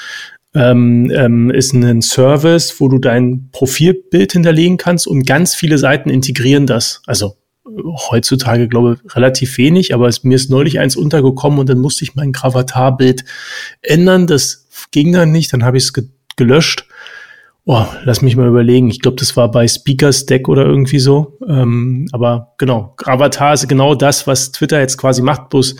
[0.55, 6.11] ähm, ähm, ist ein Service, wo du dein Profilbild hinterlegen kannst und ganz viele Seiten
[6.11, 7.03] integrieren das.
[7.07, 7.37] Also
[8.11, 12.05] heutzutage, glaube ich, relativ wenig, aber es, mir ist neulich eins untergekommen und dann musste
[12.05, 13.25] ich mein Gravatar-Bild
[13.83, 14.27] ändern.
[14.27, 16.05] Das ging dann nicht, dann habe ich es ge
[16.37, 16.87] gelöscht
[17.73, 18.89] Oh, lass mich mal überlegen.
[18.89, 21.39] Ich glaube, das war bei Speakers Deck oder irgendwie so.
[21.47, 25.51] Ähm, aber genau, Gravatar ist genau das, was Twitter jetzt quasi macht.
[25.51, 25.77] Bloß,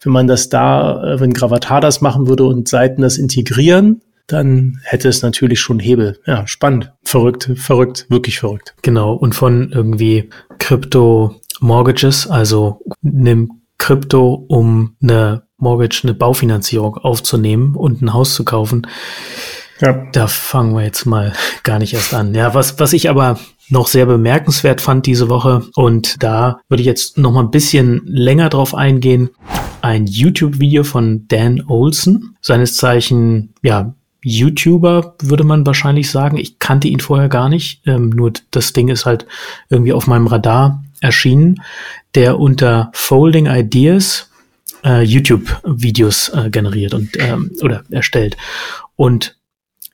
[0.00, 4.80] wenn man das da, äh, wenn Gravatar das machen würde und Seiten das integrieren, dann
[4.84, 6.18] hätte es natürlich schon Hebel.
[6.24, 6.94] Ja, spannend.
[7.04, 8.74] Verrückt, verrückt, wirklich verrückt.
[8.80, 9.12] Genau.
[9.12, 18.00] Und von irgendwie Crypto Mortgages, also nimm Krypto, um eine Mortgage, eine Baufinanzierung aufzunehmen und
[18.00, 18.86] ein Haus zu kaufen
[19.80, 20.06] ja.
[20.12, 21.32] Da fangen wir jetzt mal
[21.62, 22.34] gar nicht erst an.
[22.34, 26.86] Ja, was, was ich aber noch sehr bemerkenswert fand diese Woche und da würde ich
[26.86, 29.30] jetzt noch mal ein bisschen länger drauf eingehen.
[29.80, 36.38] Ein YouTube-Video von Dan Olson, seines Zeichen, ja, YouTuber, würde man wahrscheinlich sagen.
[36.38, 37.82] Ich kannte ihn vorher gar nicht.
[37.86, 39.26] Ähm, nur das Ding ist halt
[39.68, 41.62] irgendwie auf meinem Radar erschienen,
[42.14, 44.30] der unter Folding Ideas
[44.82, 48.38] äh, YouTube-Videos äh, generiert und ähm, oder erstellt.
[48.96, 49.36] Und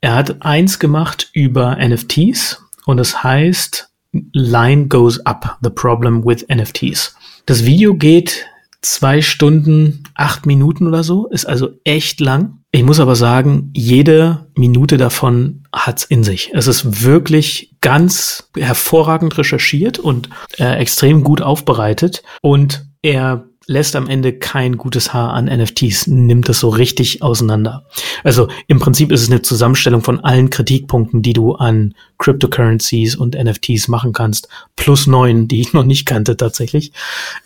[0.00, 3.90] er hat eins gemacht über NFTs und es heißt
[4.32, 7.14] Line Goes Up, The Problem with NFTs.
[7.46, 8.46] Das Video geht
[8.82, 12.58] zwei Stunden, acht Minuten oder so, ist also echt lang.
[12.72, 16.50] Ich muss aber sagen, jede Minute davon hat's in sich.
[16.54, 24.08] Es ist wirklich ganz hervorragend recherchiert und äh, extrem gut aufbereitet und er lässt am
[24.08, 27.84] Ende kein gutes Haar an NFTs, nimmt das so richtig auseinander.
[28.24, 33.36] Also im Prinzip ist es eine Zusammenstellung von allen Kritikpunkten, die du an Cryptocurrencies und
[33.36, 36.92] NFTs machen kannst, plus neun, die ich noch nicht kannte tatsächlich.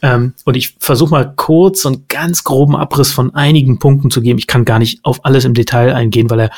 [0.02, 4.38] Ähm, und ich versuche mal kurz und ganz groben Abriss von einigen Punkten zu geben.
[4.38, 6.50] Ich kann gar nicht auf alles im Detail eingehen, weil er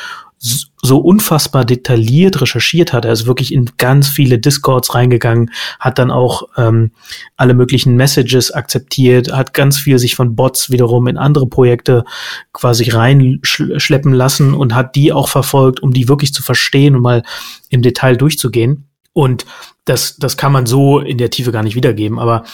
[0.87, 3.05] so unfassbar detailliert recherchiert hat.
[3.05, 6.93] Er ist wirklich in ganz viele Discords reingegangen, hat dann auch ähm,
[7.37, 12.05] alle möglichen Messages akzeptiert, hat ganz viel sich von Bots wiederum in andere Projekte
[12.53, 17.23] quasi reinschleppen lassen und hat die auch verfolgt, um die wirklich zu verstehen und mal
[17.69, 18.89] im Detail durchzugehen.
[19.13, 19.47] Und
[19.87, 22.19] das, das kann man so in der Tiefe gar nicht wiedergeben.
[22.19, 22.45] Aber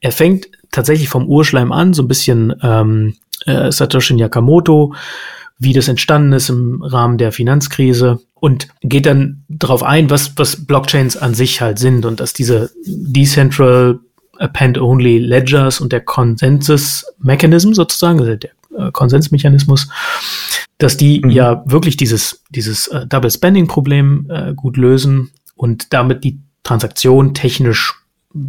[0.00, 3.14] er fängt tatsächlich vom Urschleim an, so ein bisschen ähm,
[3.46, 4.94] äh, Satoshi Nakamoto,
[5.58, 10.66] wie das entstanden ist im Rahmen der Finanzkrise und geht dann darauf ein, was, was
[10.66, 14.00] Blockchains an sich halt sind und dass diese Decentral
[14.38, 19.88] Append-Only Ledgers und der Consensus Mechanism sozusagen, also der äh, Konsensmechanismus,
[20.78, 21.30] dass die mhm.
[21.30, 27.34] ja wirklich dieses, dieses äh, Double Spending Problem äh, gut lösen und damit die Transaktion
[27.34, 27.94] technisch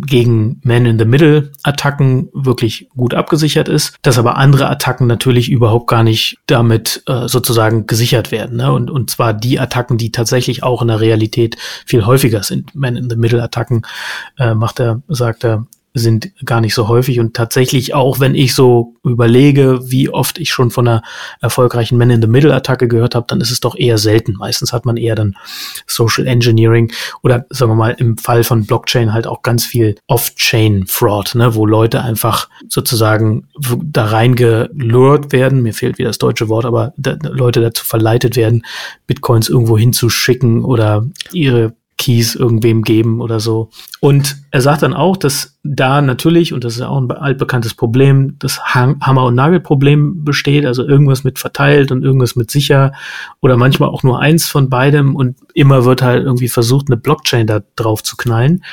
[0.05, 7.03] gegen Man-in-the-Middle-Attacken wirklich gut abgesichert ist, dass aber andere Attacken natürlich überhaupt gar nicht damit
[7.07, 8.57] äh, sozusagen gesichert werden.
[8.57, 8.71] Ne?
[8.71, 12.75] Und, und zwar die Attacken, die tatsächlich auch in der Realität viel häufiger sind.
[12.75, 13.83] Man-in-the-Middle-Attacken,
[14.37, 18.53] äh, macht er, sagt er, sind gar nicht so häufig und tatsächlich auch, wenn ich
[18.53, 21.01] so überlege, wie oft ich schon von einer
[21.41, 24.33] erfolgreichen Man-in-the-Middle-Attacke gehört habe, dann ist es doch eher selten.
[24.33, 25.35] Meistens hat man eher dann
[25.87, 26.91] Social Engineering
[27.23, 31.65] oder sagen wir mal im Fall von Blockchain halt auch ganz viel Off-Chain-Fraud, ne, wo
[31.65, 33.47] Leute einfach sozusagen
[33.83, 38.63] da reingelurrt werden, mir fehlt wieder das deutsche Wort, aber da, Leute dazu verleitet werden,
[39.07, 43.69] Bitcoins irgendwo hinzuschicken oder ihre Keys irgendwem geben oder so.
[43.99, 47.75] Und er sagt dann auch, dass da natürlich, und das ist ja auch ein altbekanntes
[47.75, 52.93] Problem, das Hammer- und Nagelproblem besteht, also irgendwas mit verteilt und irgendwas mit sicher
[53.41, 57.45] oder manchmal auch nur eins von beidem und immer wird halt irgendwie versucht, eine Blockchain
[57.45, 58.63] da drauf zu knallen.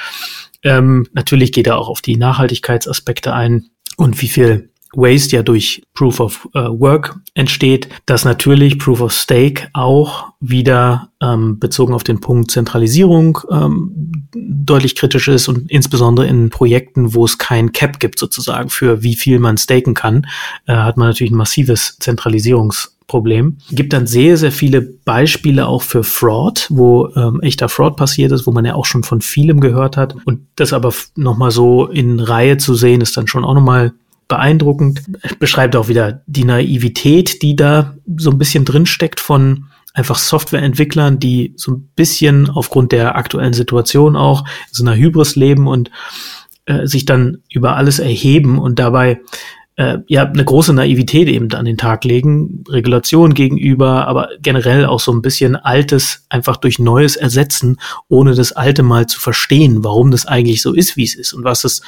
[0.63, 5.83] Ähm, natürlich geht er auch auf die Nachhaltigkeitsaspekte ein und wie viel Waste ja durch
[5.95, 12.05] Proof of uh, Work entsteht, dass natürlich Proof of Stake auch wieder ähm, bezogen auf
[12.05, 18.01] den Punkt Zentralisierung ähm, deutlich kritisch ist und insbesondere in Projekten, wo es kein Cap
[18.01, 20.27] gibt sozusagen für wie viel man staken kann,
[20.67, 23.59] äh, hat man natürlich ein massives Zentralisierungsproblem.
[23.71, 28.47] Gibt dann sehr, sehr viele Beispiele auch für Fraud, wo ähm, echter Fraud passiert ist,
[28.47, 30.17] wo man ja auch schon von vielem gehört hat.
[30.25, 33.93] Und das aber nochmal so in Reihe zu sehen, ist dann schon auch nochmal
[34.29, 35.03] beeindruckend.
[35.39, 41.55] Beschreibt auch wieder die Naivität, die da so ein bisschen drinsteckt von einfach Softwareentwicklern, die
[41.57, 45.91] so ein bisschen aufgrund der aktuellen Situation auch in so einer Hybris leben und
[46.67, 49.21] äh, sich dann über alles erheben und dabei
[49.77, 55.01] äh, ja eine große Naivität eben an den Tag legen, Regulation gegenüber, aber generell auch
[55.01, 60.11] so ein bisschen Altes einfach durch Neues ersetzen, ohne das Alte mal zu verstehen, warum
[60.11, 61.83] das eigentlich so ist, wie es ist und was es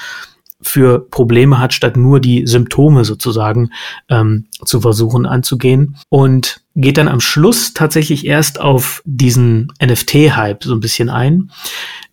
[0.61, 3.71] für Probleme hat, statt nur die Symptome sozusagen
[4.09, 5.97] ähm, zu versuchen anzugehen.
[6.09, 11.51] Und geht dann am Schluss tatsächlich erst auf diesen NFT-Hype so ein bisschen ein,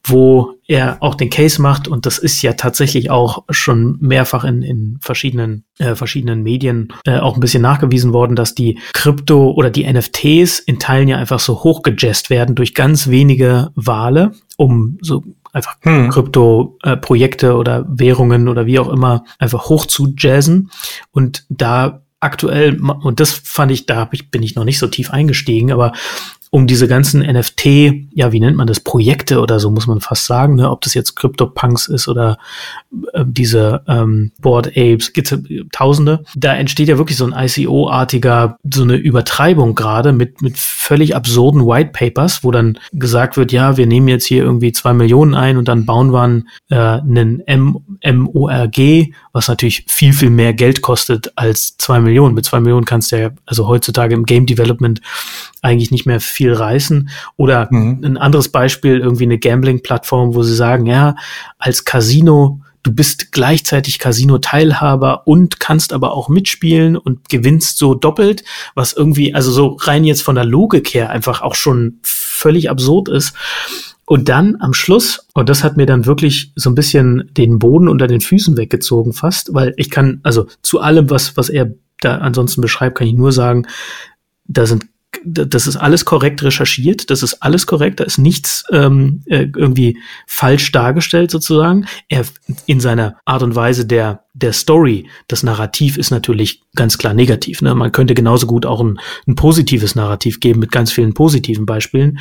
[0.04, 4.64] wo er auch den Case macht und das ist ja tatsächlich auch schon mehrfach in,
[4.64, 9.70] in verschiedenen äh, verschiedenen Medien äh, auch ein bisschen nachgewiesen worden, dass die Krypto oder
[9.70, 15.24] die NFTs in Teilen ja einfach so hochgejazzt werden durch ganz wenige Wale, um so
[15.56, 16.10] einfach hm.
[16.10, 20.70] Krypto-Projekte äh, oder Währungen oder wie auch immer einfach hoch zu jazzen.
[21.12, 25.72] Und da aktuell, und das fand ich, da bin ich noch nicht so tief eingestiegen,
[25.72, 25.94] aber
[26.52, 27.66] um diese ganzen NFT,
[28.12, 30.70] ja, wie nennt man das, Projekte oder so, muss man fast sagen, ne?
[30.70, 32.38] ob das jetzt CryptoPunks ist oder
[33.14, 35.40] äh, diese ähm, Board Apes, gibt es
[35.72, 36.24] tausende.
[36.36, 41.66] Da entsteht ja wirklich so ein ICO-artiger, so eine Übertreibung gerade mit, mit völlig absurden
[41.66, 45.58] White Papers, wo dann gesagt wird, ja, wir nehmen jetzt hier irgendwie zwei Millionen ein
[45.58, 50.82] und dann bauen wir einen, äh, einen M MORG, was natürlich viel, viel mehr Geld
[50.82, 52.36] kostet als zwei Millionen.
[52.36, 55.02] Mit zwei Millionen kannst du ja, also heutzutage im Game Development
[55.62, 57.10] eigentlich nicht mehr viel reißen.
[57.36, 58.00] Oder mhm.
[58.02, 61.16] ein anderes Beispiel, irgendwie eine Gambling-Plattform, wo sie sagen, ja,
[61.60, 68.44] als Casino du bist gleichzeitig Casino-Teilhaber und kannst aber auch mitspielen und gewinnst so doppelt,
[68.76, 73.10] was irgendwie, also so rein jetzt von der Logik her einfach auch schon völlig absurd
[73.10, 73.34] ist.
[74.06, 77.88] Und dann am Schluss, und das hat mir dann wirklich so ein bisschen den Boden
[77.88, 82.18] unter den Füßen weggezogen fast, weil ich kann, also zu allem, was, was er da
[82.18, 83.66] ansonsten beschreibt, kann ich nur sagen,
[84.46, 84.86] da sind
[85.24, 89.98] das ist alles korrekt recherchiert, das ist alles korrekt, da ist nichts ähm, äh, irgendwie
[90.28, 91.86] falsch dargestellt sozusagen.
[92.10, 92.26] Er
[92.66, 97.62] in seiner Art und Weise der der Story, das Narrativ ist natürlich ganz klar negativ.
[97.62, 97.74] Ne?
[97.74, 102.20] Man könnte genauso gut auch ein, ein positives Narrativ geben mit ganz vielen positiven Beispielen.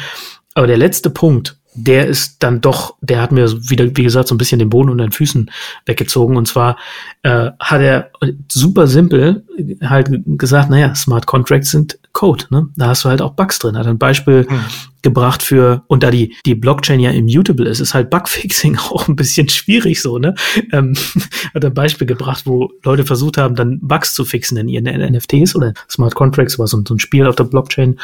[0.55, 4.35] Aber der letzte Punkt, der ist dann doch, der hat mir wieder, wie gesagt, so
[4.35, 5.51] ein bisschen den Boden unter den Füßen
[5.87, 6.37] weggezogen.
[6.37, 6.79] Und zwar
[7.23, 8.11] äh, hat er
[8.51, 9.45] super simpel
[9.83, 12.69] halt gesagt, naja, Smart Contracts sind Code, ne?
[12.77, 13.77] Da hast du halt auch Bugs drin.
[13.77, 14.61] Hat ein Beispiel hm.
[15.03, 19.17] gebracht für, und da die, die Blockchain ja immutable ist, ist halt Bugfixing auch ein
[19.17, 20.35] bisschen schwierig so, ne?
[20.71, 20.95] Ähm,
[21.55, 25.57] hat ein Beispiel gebracht, wo Leute versucht haben, dann Bugs zu fixen in ihren NFTs
[25.57, 27.99] oder Smart Contracts, war so, so ein Spiel auf der Blockchain,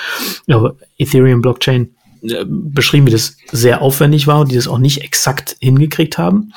[0.99, 5.57] Ethereum Blockchain äh, beschrieben, wie das sehr aufwendig war und die das auch nicht exakt
[5.61, 6.53] hingekriegt haben.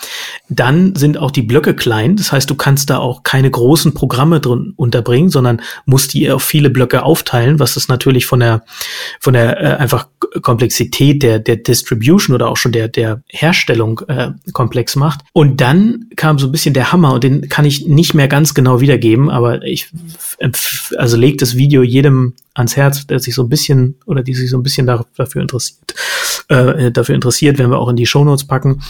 [0.50, 4.40] Dann sind auch die Blöcke klein, das heißt, du kannst da auch keine großen Programme
[4.40, 8.64] drin unterbringen, sondern musst die auf viele Blöcke aufteilen, was das natürlich von der
[9.20, 10.08] von der äh, einfach
[10.42, 15.22] Komplexität der der Distribution oder auch schon der der Herstellung äh, komplex macht.
[15.34, 18.54] Und dann kam so ein bisschen der Hammer und den kann ich nicht mehr ganz
[18.54, 19.90] genau wiedergeben, aber ich
[20.98, 24.50] also legt das Video jedem ans Herz, der sich so ein bisschen oder die sich
[24.50, 25.96] so ein bisschen dafür interessiert,
[26.50, 28.82] äh, dafür interessiert, werden wir auch in die Shownotes packen.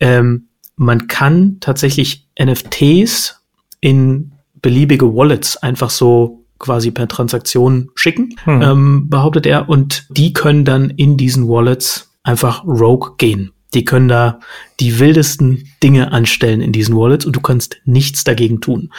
[0.00, 3.40] Ähm, man kann tatsächlich NFTs
[3.80, 8.62] in beliebige Wallets einfach so quasi per Transaktion schicken, hm.
[8.62, 13.52] ähm, behauptet er, und die können dann in diesen Wallets einfach rogue gehen.
[13.74, 14.38] Die können da
[14.80, 18.92] die wildesten Dinge anstellen in diesen Wallets und du kannst nichts dagegen tun.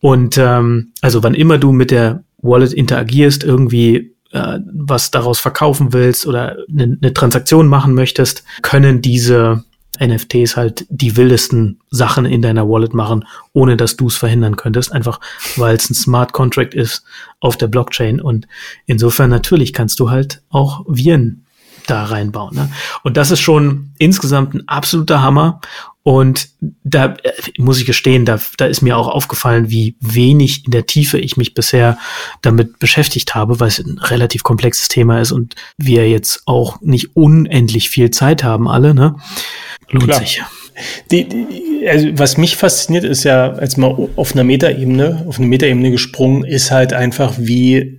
[0.00, 5.92] Und ähm, also wann immer du mit der Wallet interagierst, irgendwie äh, was daraus verkaufen
[5.92, 9.64] willst oder eine, eine Transaktion machen möchtest, können diese
[10.00, 14.92] NFTs halt die wildesten Sachen in deiner Wallet machen, ohne dass du es verhindern könntest,
[14.92, 15.20] einfach
[15.56, 17.04] weil es ein Smart Contract ist
[17.40, 18.20] auf der Blockchain.
[18.20, 18.48] Und
[18.86, 21.44] insofern natürlich kannst du halt auch Viren
[21.86, 22.56] da reinbauen.
[22.56, 22.70] Ne?
[23.02, 25.60] Und das ist schon insgesamt ein absoluter Hammer.
[26.04, 30.70] Und da äh, muss ich gestehen, da, da ist mir auch aufgefallen, wie wenig in
[30.70, 31.98] der Tiefe ich mich bisher
[32.42, 37.16] damit beschäftigt habe, weil es ein relativ komplexes Thema ist und wir jetzt auch nicht
[37.16, 38.94] unendlich viel Zeit haben, alle.
[38.94, 39.16] Ne?
[39.90, 40.20] Lohnt Klar.
[40.20, 40.42] sich.
[41.10, 45.46] Die, die, also was mich fasziniert, ist ja, als mal auf einer Metaebene, auf eine
[45.46, 47.98] Metaebene gesprungen, ist halt einfach, wie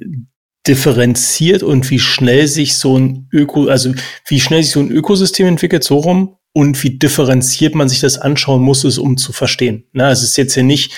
[0.68, 3.94] differenziert und wie schnell sich so ein Öko, also
[4.28, 8.18] wie schnell sich so ein Ökosystem entwickelt, so rum, und wie differenziert man sich das
[8.18, 9.84] anschauen muss, es um zu verstehen.
[9.92, 10.94] Na, es ist jetzt ja nicht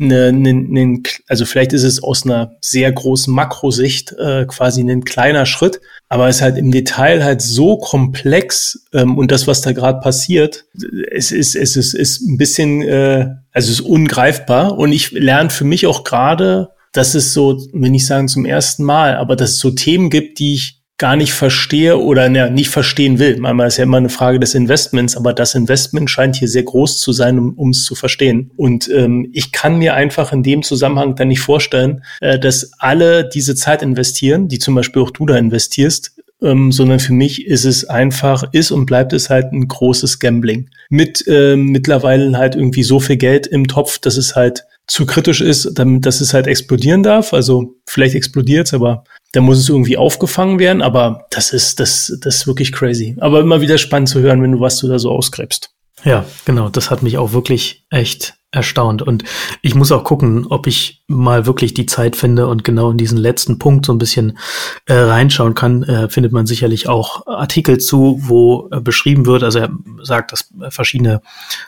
[0.00, 5.04] eine, eine, eine, also vielleicht ist es aus einer sehr großen Makrosicht äh, quasi ein
[5.04, 9.60] kleiner Schritt, aber es ist halt im Detail halt so komplex ähm, und das, was
[9.60, 10.64] da gerade passiert,
[11.10, 15.50] es ist, es ist, ist ein bisschen, äh, also es ist ungreifbar und ich lerne
[15.50, 19.50] für mich auch gerade, dass es so, wenn ich sagen zum ersten Mal, aber dass
[19.50, 23.36] es so Themen gibt, die ich gar nicht verstehe oder ne, nicht verstehen will.
[23.36, 27.00] Manchmal ist ja immer eine Frage des Investments, aber das Investment scheint hier sehr groß
[27.00, 28.52] zu sein, um es zu verstehen.
[28.56, 33.28] Und ähm, ich kann mir einfach in dem Zusammenhang dann nicht vorstellen, äh, dass alle
[33.28, 37.64] diese Zeit investieren, die zum Beispiel auch du da investierst, ähm, sondern für mich ist
[37.64, 40.70] es einfach, ist und bleibt es halt ein großes Gambling.
[40.88, 45.40] Mit äh, mittlerweile halt irgendwie so viel Geld im Topf, dass es halt zu kritisch
[45.40, 47.32] ist, damit, dass es halt explodieren darf.
[47.32, 52.16] Also vielleicht explodiert es, aber da muss es irgendwie aufgefangen werden, aber das ist, das,
[52.20, 53.16] das ist wirklich crazy.
[53.20, 55.70] Aber immer wieder spannend zu hören, wenn du was du da so ausgräbst.
[56.04, 56.68] Ja, genau.
[56.68, 59.00] Das hat mich auch wirklich echt erstaunt.
[59.00, 59.24] Und
[59.62, 63.16] ich muss auch gucken, ob ich mal wirklich die Zeit finde und genau in diesen
[63.16, 64.38] letzten Punkt so ein bisschen
[64.86, 65.82] äh, reinschauen kann.
[65.84, 69.42] Äh, findet man sicherlich auch Artikel zu, wo äh, beschrieben wird.
[69.42, 69.70] Also er
[70.02, 71.22] sagt, dass verschiedene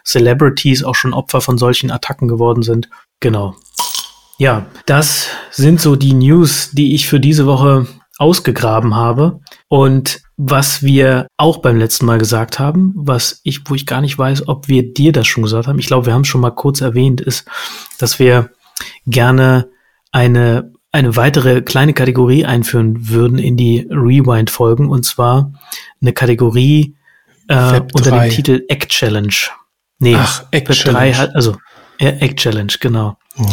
[0.04, 2.90] Celebrities auch schon Opfer von solchen Attacken geworden sind.
[3.20, 3.54] Genau.
[4.38, 7.86] Ja, das sind so die News, die ich für diese Woche
[8.18, 9.40] ausgegraben habe.
[9.68, 14.18] Und was wir auch beim letzten Mal gesagt haben, was ich, wo ich gar nicht
[14.18, 16.50] weiß, ob wir dir das schon gesagt haben, ich glaube, wir haben es schon mal
[16.50, 17.46] kurz erwähnt, ist,
[17.98, 18.50] dass wir
[19.06, 19.68] gerne
[20.10, 25.52] eine, eine weitere kleine Kategorie einführen würden in die Rewind-Folgen, und zwar
[26.00, 26.96] eine Kategorie
[27.48, 29.34] äh, unter dem Titel Egg Challenge.
[29.98, 31.16] Nee, Ach, Egg Challenge.
[31.16, 31.56] hat, also
[31.98, 33.16] Egg Challenge, genau.
[33.36, 33.46] Oh.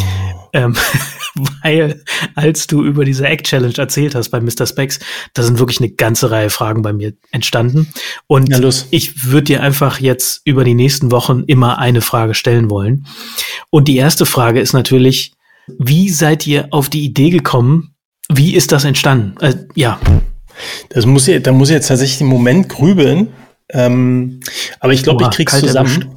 [0.53, 0.75] Ähm,
[1.63, 2.03] weil,
[2.35, 4.65] als du über diese Egg Challenge erzählt hast bei Mr.
[4.65, 4.99] Specs,
[5.33, 7.87] da sind wirklich eine ganze Reihe Fragen bei mir entstanden.
[8.27, 12.69] Und ja, ich würde dir einfach jetzt über die nächsten Wochen immer eine Frage stellen
[12.69, 13.07] wollen.
[13.69, 15.33] Und die erste Frage ist natürlich,
[15.79, 17.95] wie seid ihr auf die Idee gekommen?
[18.29, 19.35] Wie ist das entstanden?
[19.41, 19.99] Äh, ja.
[20.89, 23.29] Das muss ja, da muss ich jetzt tatsächlich im Moment grübeln,
[23.73, 24.41] Ähm,
[24.81, 26.09] aber ich glaube, ich krieg's zusammen.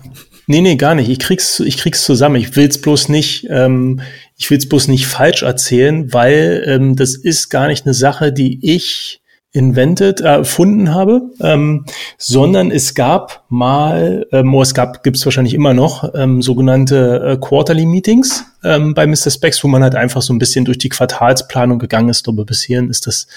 [0.46, 1.08] Nee, nee, gar nicht.
[1.08, 2.36] Ich krieg's, ich krieg's zusammen.
[2.36, 4.00] Ich will's bloß nicht, ähm,
[4.36, 8.58] ich will's bloß nicht falsch erzählen, weil ähm, das ist gar nicht eine Sache, die
[8.62, 9.20] ich
[9.54, 11.86] invented, äh, erfunden habe, ähm,
[12.18, 17.22] sondern es gab mal, ähm, oh, es gab, gibt es wahrscheinlich immer noch, ähm, sogenannte
[17.24, 19.30] äh, Quarterly Meetings ähm, bei Mr.
[19.30, 22.26] Specs, wo man halt einfach so ein bisschen durch die Quartalsplanung gegangen ist.
[22.28, 23.28] Aber bis hierhin ist das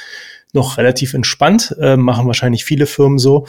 [0.53, 3.45] noch relativ entspannt, äh, machen wahrscheinlich viele Firmen so.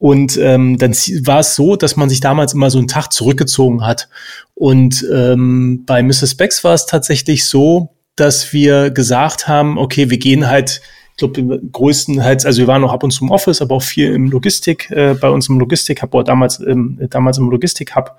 [0.00, 3.86] Und ähm, dann war es so, dass man sich damals immer so einen Tag zurückgezogen
[3.86, 4.08] hat.
[4.54, 6.32] Und ähm, bei Mrs.
[6.32, 10.80] Specs war es tatsächlich so, dass wir gesagt haben, okay, wir gehen halt
[11.20, 14.30] glaube, größtenteils, also wir waren noch ab und zu im Office, aber auch viel im
[14.30, 18.16] Logistik, äh, bei uns im Logistik-Hub, oder damals, ähm, damals im Logistik-Hub.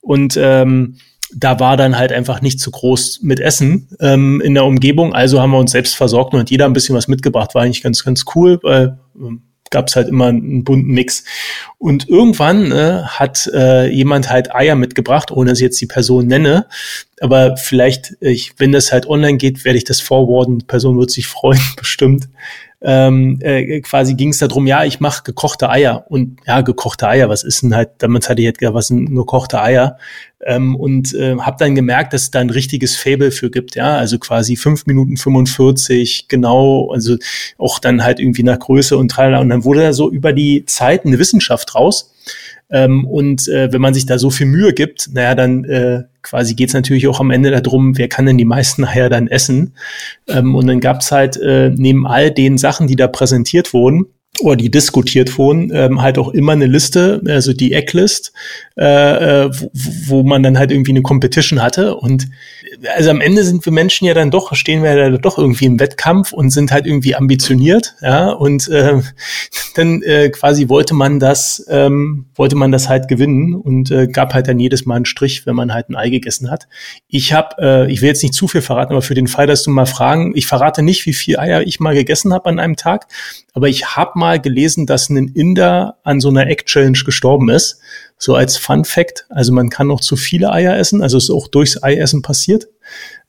[0.00, 0.96] Und ähm,
[1.34, 5.12] da war dann halt einfach nicht zu groß mit Essen ähm, in der Umgebung.
[5.12, 7.54] Also haben wir uns selbst versorgt und hat jeder ein bisschen was mitgebracht.
[7.54, 11.24] War eigentlich ganz, ganz cool, weil ähm, gab es halt immer einen bunten Mix.
[11.78, 16.26] Und irgendwann äh, hat äh, jemand halt Eier mitgebracht, ohne dass ich jetzt die Person
[16.26, 16.66] nenne.
[17.20, 20.58] Aber vielleicht, ich, wenn das halt online geht, werde ich das forwarden.
[20.58, 22.28] Die Person wird sich freuen, bestimmt
[22.88, 26.06] ähm, äh, quasi ging es darum, ja, ich mache gekochte Eier.
[26.08, 29.60] Und ja, gekochte Eier, was ist denn halt, damals hatte ich halt was sind gekochte
[29.60, 29.98] Eier?
[30.44, 33.96] Ähm, und äh, habe dann gemerkt, dass es da ein richtiges Fable für gibt, ja,
[33.96, 37.16] also quasi fünf Minuten 45, genau, also
[37.58, 39.40] auch dann halt irgendwie nach Größe und tralala.
[39.40, 42.12] Und dann wurde da so über die Zeit eine Wissenschaft raus.
[42.70, 46.54] Ähm, und äh, wenn man sich da so viel Mühe gibt, naja, dann äh, quasi
[46.54, 49.74] geht's natürlich auch am Ende darum, wer kann denn die meisten Eier dann essen.
[50.28, 54.06] Ähm, und dann gab's halt äh, neben all den Sachen, die da präsentiert wurden,
[54.40, 58.32] oder die diskutiert wurden, ähm, halt auch immer eine Liste, also die Ecklist,
[58.76, 59.70] äh, äh wo,
[60.06, 61.96] wo man dann halt irgendwie eine Competition hatte.
[61.96, 62.28] Und
[62.94, 65.80] also am Ende sind wir Menschen ja dann doch, stehen wir ja doch irgendwie im
[65.80, 68.30] Wettkampf und sind halt irgendwie ambitioniert, ja.
[68.30, 69.00] Und äh,
[69.74, 74.34] dann äh, quasi wollte man das, ähm, wollte man das halt gewinnen und äh, gab
[74.34, 76.68] halt dann jedes Mal einen Strich, wenn man halt ein Ei gegessen hat.
[77.08, 79.62] Ich habe, äh, ich will jetzt nicht zu viel verraten, aber für den Fall, dass
[79.62, 82.76] du mal fragen, ich verrate nicht, wie viel Eier ich mal gegessen habe an einem
[82.76, 83.06] Tag,
[83.54, 87.80] aber ich habe mal gelesen, dass ein Inder an so einer Egg-Challenge gestorben ist.
[88.18, 89.26] So als Fun Fact.
[89.28, 92.68] Also man kann noch zu viele Eier essen, also ist auch durchs Eiessen passiert.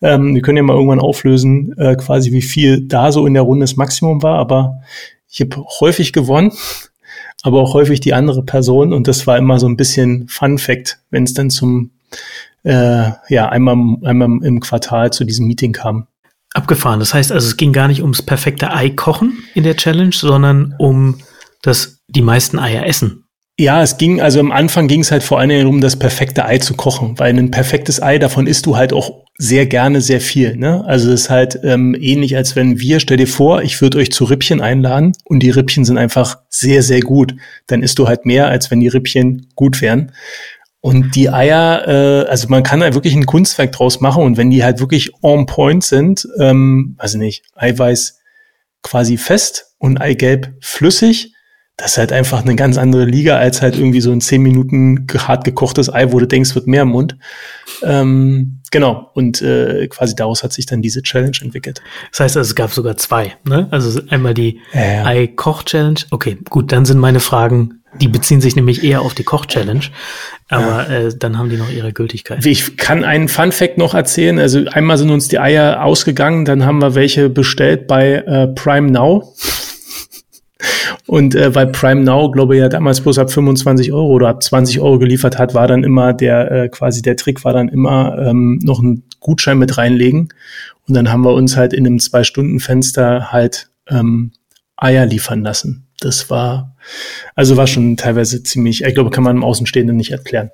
[0.01, 3.43] Ähm, wir können ja mal irgendwann auflösen, äh, quasi wie viel da so in der
[3.43, 4.81] Runde das Maximum war, aber
[5.29, 6.51] ich habe häufig gewonnen,
[7.41, 10.99] aber auch häufig die andere Person und das war immer so ein bisschen Fun Fact,
[11.09, 11.91] wenn es dann zum
[12.63, 16.07] äh, ja einmal einmal im Quartal zu diesem Meeting kam.
[16.57, 16.99] Abgefahren.
[16.99, 20.75] Das heißt also, es ging gar nicht ums perfekte Ei kochen in der Challenge, sondern
[20.77, 21.19] um
[21.61, 23.23] das die meisten Eier essen.
[23.59, 26.45] Ja, es ging, also am Anfang ging es halt vor allen Dingen um das perfekte
[26.45, 30.21] Ei zu kochen, weil ein perfektes Ei, davon isst du halt auch sehr gerne sehr
[30.21, 30.55] viel.
[30.55, 30.83] Ne?
[30.85, 34.11] Also es ist halt ähm, ähnlich, als wenn wir, stell dir vor, ich würde euch
[34.11, 37.35] zu Rippchen einladen und die Rippchen sind einfach sehr, sehr gut.
[37.65, 40.11] Dann isst du halt mehr, als wenn die Rippchen gut wären.
[40.87, 44.49] Und die Eier, äh, also man kann da wirklich ein Kunstwerk draus machen und wenn
[44.49, 48.21] die halt wirklich on point sind, ähm, weiß nicht, Eiweiß
[48.83, 51.33] quasi fest und Eigelb flüssig,
[51.75, 55.07] das ist halt einfach eine ganz andere Liga als halt irgendwie so ein zehn Minuten
[55.17, 57.17] hart gekochtes Ei, wo du denkst, wird mehr im Mund.
[57.83, 59.11] Ähm, genau.
[59.13, 61.81] Und äh, quasi daraus hat sich dann diese Challenge entwickelt.
[62.11, 63.67] Das heißt, also, es gab sogar zwei, ne?
[63.71, 65.99] Also einmal die ja, Ei-Koch-Challenge.
[66.11, 69.85] Okay, gut, dann sind meine Fragen, die beziehen sich nämlich eher auf die Koch-Challenge.
[70.49, 71.07] Aber ja.
[71.07, 72.45] äh, dann haben die noch ihre Gültigkeit.
[72.45, 74.39] Ich kann einen Fun-Fact noch erzählen.
[74.39, 78.91] Also einmal sind uns die Eier ausgegangen, dann haben wir welche bestellt bei äh, Prime
[78.91, 79.33] Now.
[81.05, 84.43] Und äh, weil Prime Now, glaube ich, ja damals bloß ab 25 Euro oder ab
[84.43, 88.17] 20 Euro geliefert hat, war dann immer der, äh, quasi der Trick war dann immer
[88.19, 90.29] ähm, noch einen Gutschein mit reinlegen.
[90.87, 94.31] Und dann haben wir uns halt in einem Zwei-Stunden-Fenster halt ähm,
[94.75, 95.87] Eier liefern lassen.
[95.99, 96.75] Das war,
[97.35, 100.51] also war schon teilweise ziemlich, ich glaube, kann man im Außenstehenden nicht erklären.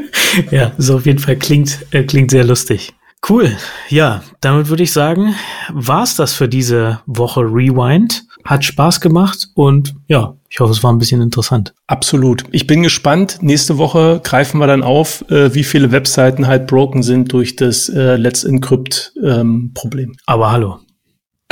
[0.50, 2.92] ja, so auf jeden Fall klingt, äh, klingt sehr lustig.
[3.26, 3.56] Cool.
[3.88, 5.34] Ja, damit würde ich sagen,
[5.72, 8.24] war's das für diese Woche Rewind.
[8.44, 11.72] Hat Spaß gemacht und ja, ich hoffe, es war ein bisschen interessant.
[11.86, 12.44] Absolut.
[12.52, 13.38] Ich bin gespannt.
[13.40, 17.88] Nächste Woche greifen wir dann auf, äh, wie viele Webseiten halt broken sind durch das
[17.88, 20.14] äh, Let's Encrypt ähm, Problem.
[20.26, 20.83] Aber hallo.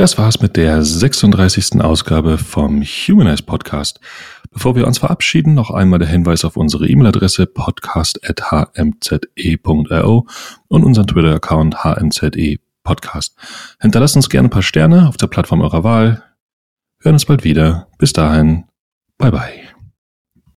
[0.02, 1.80] Das war's mit der 36.
[1.80, 4.00] Ausgabe vom Humanize Podcast.
[4.50, 10.26] Bevor wir uns verabschieden, noch einmal der Hinweis auf unsere E-Mail-Adresse podcast.hmze.ro
[10.66, 12.32] und unseren Twitter-Account hmze
[12.82, 13.36] podcast.
[13.80, 16.24] Hinterlasst uns gerne ein paar Sterne auf der Plattform eurer Wahl.
[16.98, 17.86] Wir hören uns bald wieder.
[17.98, 18.64] Bis dahin.
[19.18, 19.61] Bye bye.